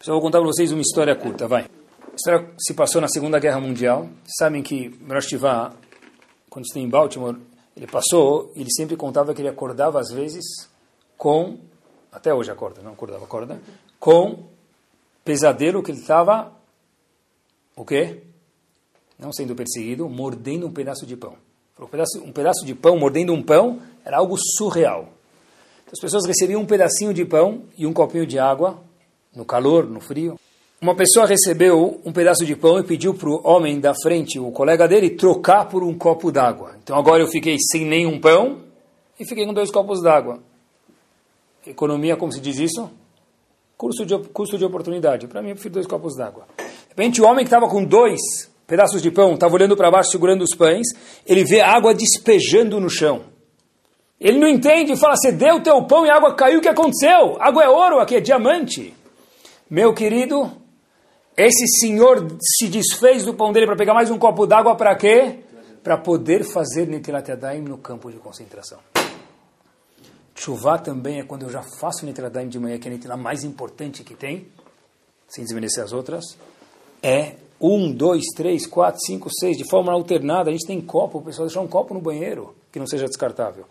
[0.07, 1.63] Eu vou contar para vocês uma história curta, vai.
[1.63, 4.09] A história se passou na Segunda Guerra Mundial.
[4.39, 5.35] Sabem que Rosh
[6.49, 7.37] quando esteve em Baltimore,
[7.77, 10.45] ele passou, ele sempre contava que ele acordava às vezes
[11.19, 11.59] com
[12.17, 13.61] até hoje acorda, não acordava, acorda,
[14.01, 14.45] com
[15.23, 16.51] pesadelo que ele estava,
[17.77, 18.23] o quê?
[19.19, 21.35] Não sendo perseguido, mordendo um pedaço de pão.
[21.79, 25.11] Um pedaço, um pedaço de pão, mordendo um pão, era algo surreal.
[25.83, 28.79] Então, as pessoas recebiam um pedacinho de pão e um copinho de água,
[29.35, 30.41] no calor, no frio.
[30.81, 34.51] Uma pessoa recebeu um pedaço de pão e pediu para o homem da frente, o
[34.51, 36.77] colega dele, trocar por um copo d'água.
[36.83, 38.63] Então agora eu fiquei sem nenhum pão
[39.21, 40.41] e fiquei com dois copos d'água
[41.67, 42.91] economia, como se diz isso?
[43.77, 45.27] Custo de, custo de oportunidade.
[45.27, 46.47] Para mim, eu prefiro dois copos d'água.
[46.57, 48.21] De repente, o homem que estava com dois
[48.67, 50.87] pedaços de pão, estava olhando para baixo, segurando os pães,
[51.27, 53.25] ele vê água despejando no chão.
[54.19, 56.69] Ele não entende e fala, você deu teu pão e a água caiu, o que
[56.69, 57.37] aconteceu?
[57.39, 58.95] Água é ouro, aqui é diamante.
[59.71, 60.51] Meu querido,
[61.37, 65.41] esse senhor se desfez do pão dele para pegar mais um copo d'água para quê?
[65.83, 68.79] Para poder fazer Yadayim no campo de concentração.
[70.37, 73.43] Chuvá também é quando eu já faço Nitradaim de manhã, que é a Nitradaim mais
[73.43, 74.47] importante que tem,
[75.27, 76.37] sem desmerecer as outras.
[77.03, 80.51] É um, dois, três, quatro, cinco, seis, de forma alternada.
[80.51, 83.65] A gente tem copo, o pessoal deixar um copo no banheiro, que não seja descartável.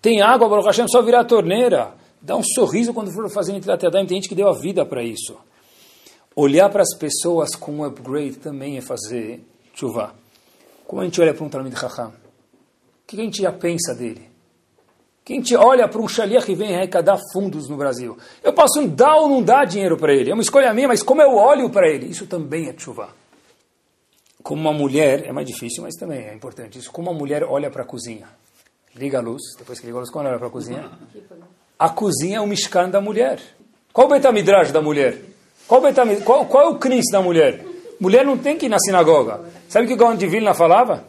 [0.00, 1.94] Tem água, Baruch Hashem, só virar a torneira.
[2.22, 4.06] Dá um sorriso quando for fazer Nitradaim.
[4.06, 5.36] Tem gente que deu a vida para isso.
[6.34, 10.14] Olhar para as pessoas com um upgrade também é fazer chuvá.
[10.86, 12.08] Como a gente olha para um Talmud Chacham?
[12.08, 12.12] O
[13.06, 14.35] que a gente já pensa dele?
[15.26, 18.16] Quem te olha para um shaliach que vem arrecadar fundos no Brasil?
[18.44, 20.30] Eu posso dar ou não dar dinheiro para ele?
[20.30, 22.06] É uma escolha minha, mas como eu olho para ele?
[22.06, 23.08] Isso também é chuva.
[24.40, 26.92] Como uma mulher, é mais difícil, mas também é importante isso.
[26.92, 28.28] Como uma mulher olha para a cozinha.
[28.94, 30.88] Liga a luz, depois que liga a luz, quando olha para a cozinha?
[31.76, 33.40] A cozinha é o mishkan da mulher.
[33.92, 35.18] Qual o betamidrash da mulher?
[35.66, 36.22] Qual, betamid...
[36.22, 37.66] qual, qual é o knis da mulher?
[37.98, 39.40] Mulher não tem que ir na sinagoga.
[39.68, 41.04] Sabe o que o Gaon de Vilna falava?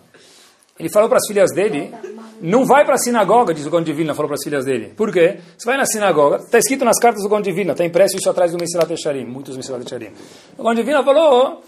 [0.79, 1.93] Ele falou para as filhas dele
[2.41, 4.93] não vai para a sinagoga, diz o Divina, falou para as filhas dele.
[4.95, 5.37] Por quê?
[5.57, 8.57] Você vai na sinagoga, está escrito nas cartas do Divina, está impresso isso atrás do
[8.57, 10.11] Mesilat Echarim, muitos Mesilat Echarim.
[10.57, 11.61] O Divina falou,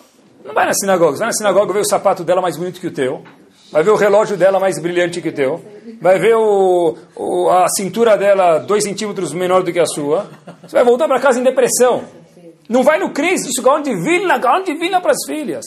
[0.46, 2.88] não vai na sinagoga, você vai na sinagoga ver o sapato dela mais bonito que
[2.88, 3.24] o teu,
[3.72, 5.64] vai ver o relógio dela mais brilhante que o teu,
[6.02, 10.30] vai ver o, o a cintura dela dois centímetros menor do que a sua,
[10.62, 12.04] você vai voltar para casa em depressão.
[12.68, 15.66] Não vai no Cristo, isso Divina, Gon Divina para as filhas.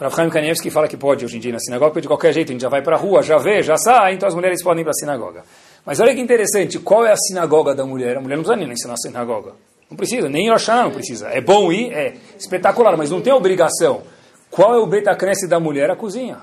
[0.00, 2.48] Rav Chaim Kanievski fala que pode hoje em dia na sinagoga, porque de qualquer jeito
[2.48, 4.80] a gente já vai para a rua, já vê, já sai, então as mulheres podem
[4.80, 5.44] ir para a sinagoga.
[5.84, 8.16] Mas olha que interessante, qual é a sinagoga da mulher?
[8.16, 9.52] A mulher não precisa nem ensinar a sinagoga.
[9.90, 11.28] Não precisa, nem Yoshana não precisa.
[11.28, 14.02] É bom ir, é espetacular, mas não tem obrigação.
[14.50, 15.90] Qual é o betacresce da mulher?
[15.90, 16.38] A cozinha.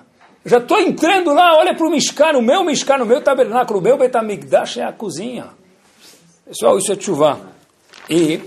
[0.46, 3.80] Eu já estou entrando lá, olha para o Mishkan, o meu Mishkan, o meu tabernáculo,
[3.80, 5.48] o meu betamigdash é a cozinha.
[6.46, 7.40] Pessoal, isso é chuvá.
[8.10, 8.40] E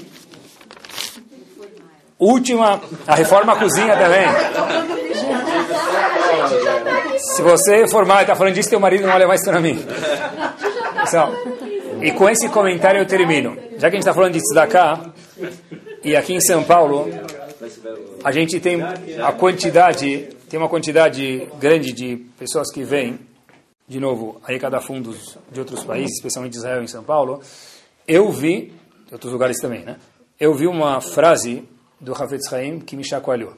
[2.20, 4.26] última, a reforma cozinha também.
[7.18, 9.82] Se você formar e está falando disso, teu marido não olha mais para mim.
[12.02, 13.56] E com esse comentário eu termino.
[13.78, 15.12] Já que a gente está falando de Tzedakah,
[16.04, 17.08] e aqui em São Paulo,
[18.22, 18.80] a gente tem
[19.22, 23.18] a quantidade, tem uma quantidade grande de pessoas que vêm
[23.88, 27.40] de novo, aí cada fundos de outros países, especialmente Israel e São Paulo,
[28.06, 28.72] eu vi,
[29.08, 29.96] de outros lugares também, né?
[30.38, 31.64] Eu vi uma frase
[32.01, 33.55] do Havetz Haim que me chacoalhou.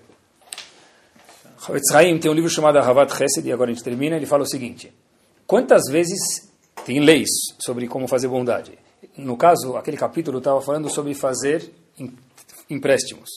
[1.66, 4.42] Havetz Haim tem um livro chamado Havat Chesed, e agora a gente termina, ele fala
[4.42, 4.92] o seguinte,
[5.46, 6.50] quantas vezes
[6.84, 7.28] tem leis
[7.60, 8.76] sobre como fazer bondade?
[9.16, 11.70] No caso, aquele capítulo estava falando sobre fazer
[12.68, 13.30] empréstimos.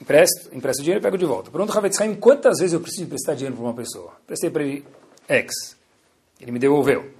[0.00, 1.50] Empresto, empresto dinheiro e pego de volta.
[1.50, 4.12] Pergunta Havetz Haim, quantas vezes eu preciso prestar dinheiro para uma pessoa?
[4.26, 4.84] Prestei para ele
[5.26, 5.76] X.
[6.40, 7.10] Ele me devolveu.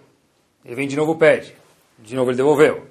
[0.65, 1.55] Ele vem de novo, pede.
[1.99, 2.87] De novo ele devolveu.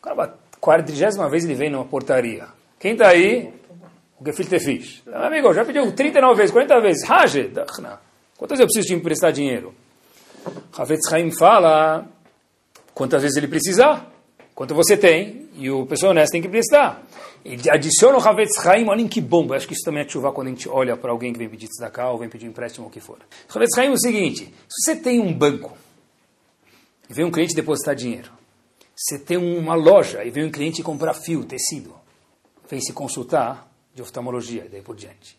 [0.00, 2.46] Cara, quadrigésima vez ele vem numa portaria.
[2.78, 3.52] Quem está aí?
[4.20, 5.02] O Gefilte Fish.
[5.06, 7.04] Meu amigo, já pediu 39 vezes, 40 vezes.
[7.04, 7.50] Rage.
[8.36, 9.74] Quantas vezes eu preciso te emprestar dinheiro?
[10.76, 12.06] Havetz Haim fala
[12.94, 14.12] quantas vezes ele precisar.
[14.54, 17.04] Quanto você tem, e o pessoa honesta tem que prestar.
[17.44, 19.46] Ele adiciona o Havetz Haim, olhem que bom.
[19.46, 21.48] Eu acho que isso também é chuva quando a gente olha para alguém que vem
[21.48, 23.18] pedir tzedakah ou vem pedir empréstimo ou o que for.
[23.52, 25.76] Havetz Haim é o seguinte, se você tem um banco
[27.08, 28.30] e vem um cliente depositar dinheiro,
[28.96, 31.94] você tem uma loja e vem um cliente comprar fio, tecido,
[32.68, 35.36] vem se consultar de oftalmologia e daí por diante.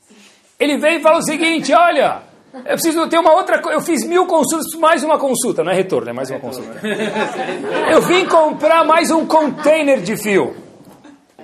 [0.60, 2.24] Ele vem e fala o seguinte, olha,
[2.54, 5.64] eu preciso ter uma outra Eu fiz mil consultas, mais uma consulta.
[5.64, 6.82] Não é retorno, é mais uma consulta.
[7.92, 10.56] Eu vim comprar mais um container de fio.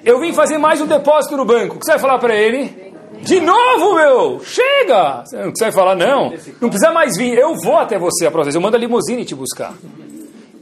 [0.04, 1.76] Eu vim fazer mais um depósito no banco.
[1.76, 2.94] O que você vai falar para ele?
[3.22, 4.40] De novo, meu!
[4.44, 5.24] Chega!
[5.24, 5.96] Você vai falar?
[5.96, 7.38] Não, não precisa mais vir.
[7.38, 8.56] Eu vou até você a próxima vez.
[8.56, 9.74] Eu mando a limusine te buscar.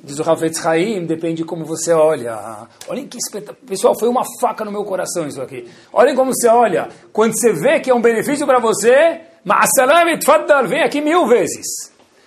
[0.04, 2.68] Diz o Rafael Haim, depende de como você olha.
[2.90, 3.66] Olhem que espetáculo.
[3.66, 5.66] Pessoal, foi uma faca no meu coração isso aqui.
[5.94, 6.90] Olhem como você olha.
[7.14, 11.66] Quando você vê que é um benefício para você, Ma'asalam tfaddal, vem aqui mil vezes.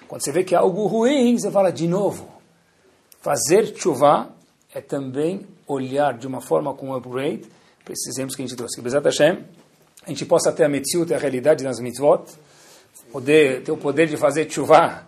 [0.09, 2.27] Quando você vê que é algo ruim, você fala de novo.
[3.21, 4.31] Fazer chuva
[4.75, 7.45] é também olhar de uma forma com upgrade
[7.85, 8.81] para esses exemplos que a gente trouxe.
[8.81, 9.45] Que, Hashem,
[10.07, 12.25] a gente possa ter a mitzvot, a realidade nas mitzvot,
[13.13, 15.05] poder, ter o poder de fazer chuva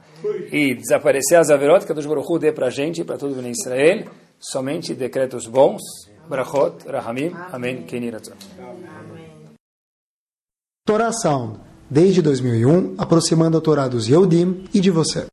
[0.52, 3.52] e desaparecer as averot que a Baruch dê para a gente, para todo mundo em
[3.52, 4.06] Israel,
[4.40, 5.82] somente decretos bons,
[6.28, 8.36] brachot, rahamim, amém, keniratzon.
[10.86, 11.60] Torah Sound,
[11.90, 15.28] desde 2001, aproximando a Torá dos Yehudim e de você.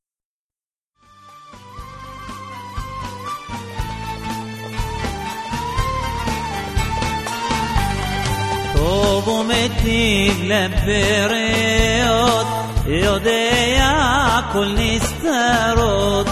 [9.21, 12.47] טוב ומטיב לבריות,
[12.87, 16.27] יודע כל נסתרות,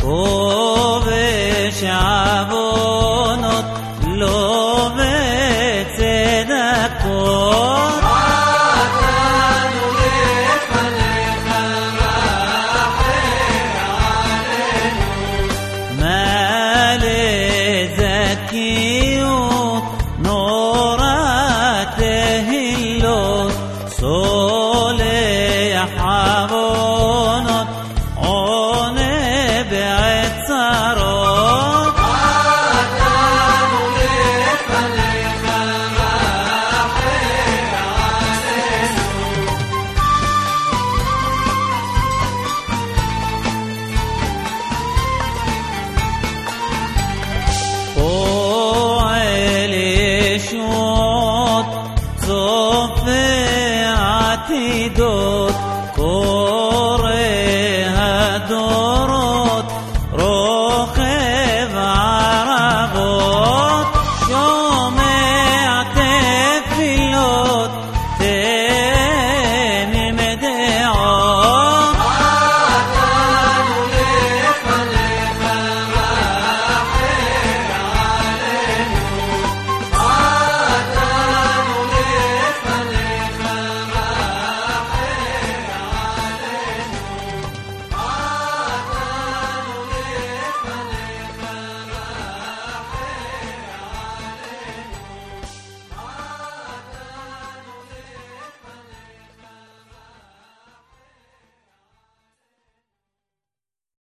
[0.00, 1.82] כובש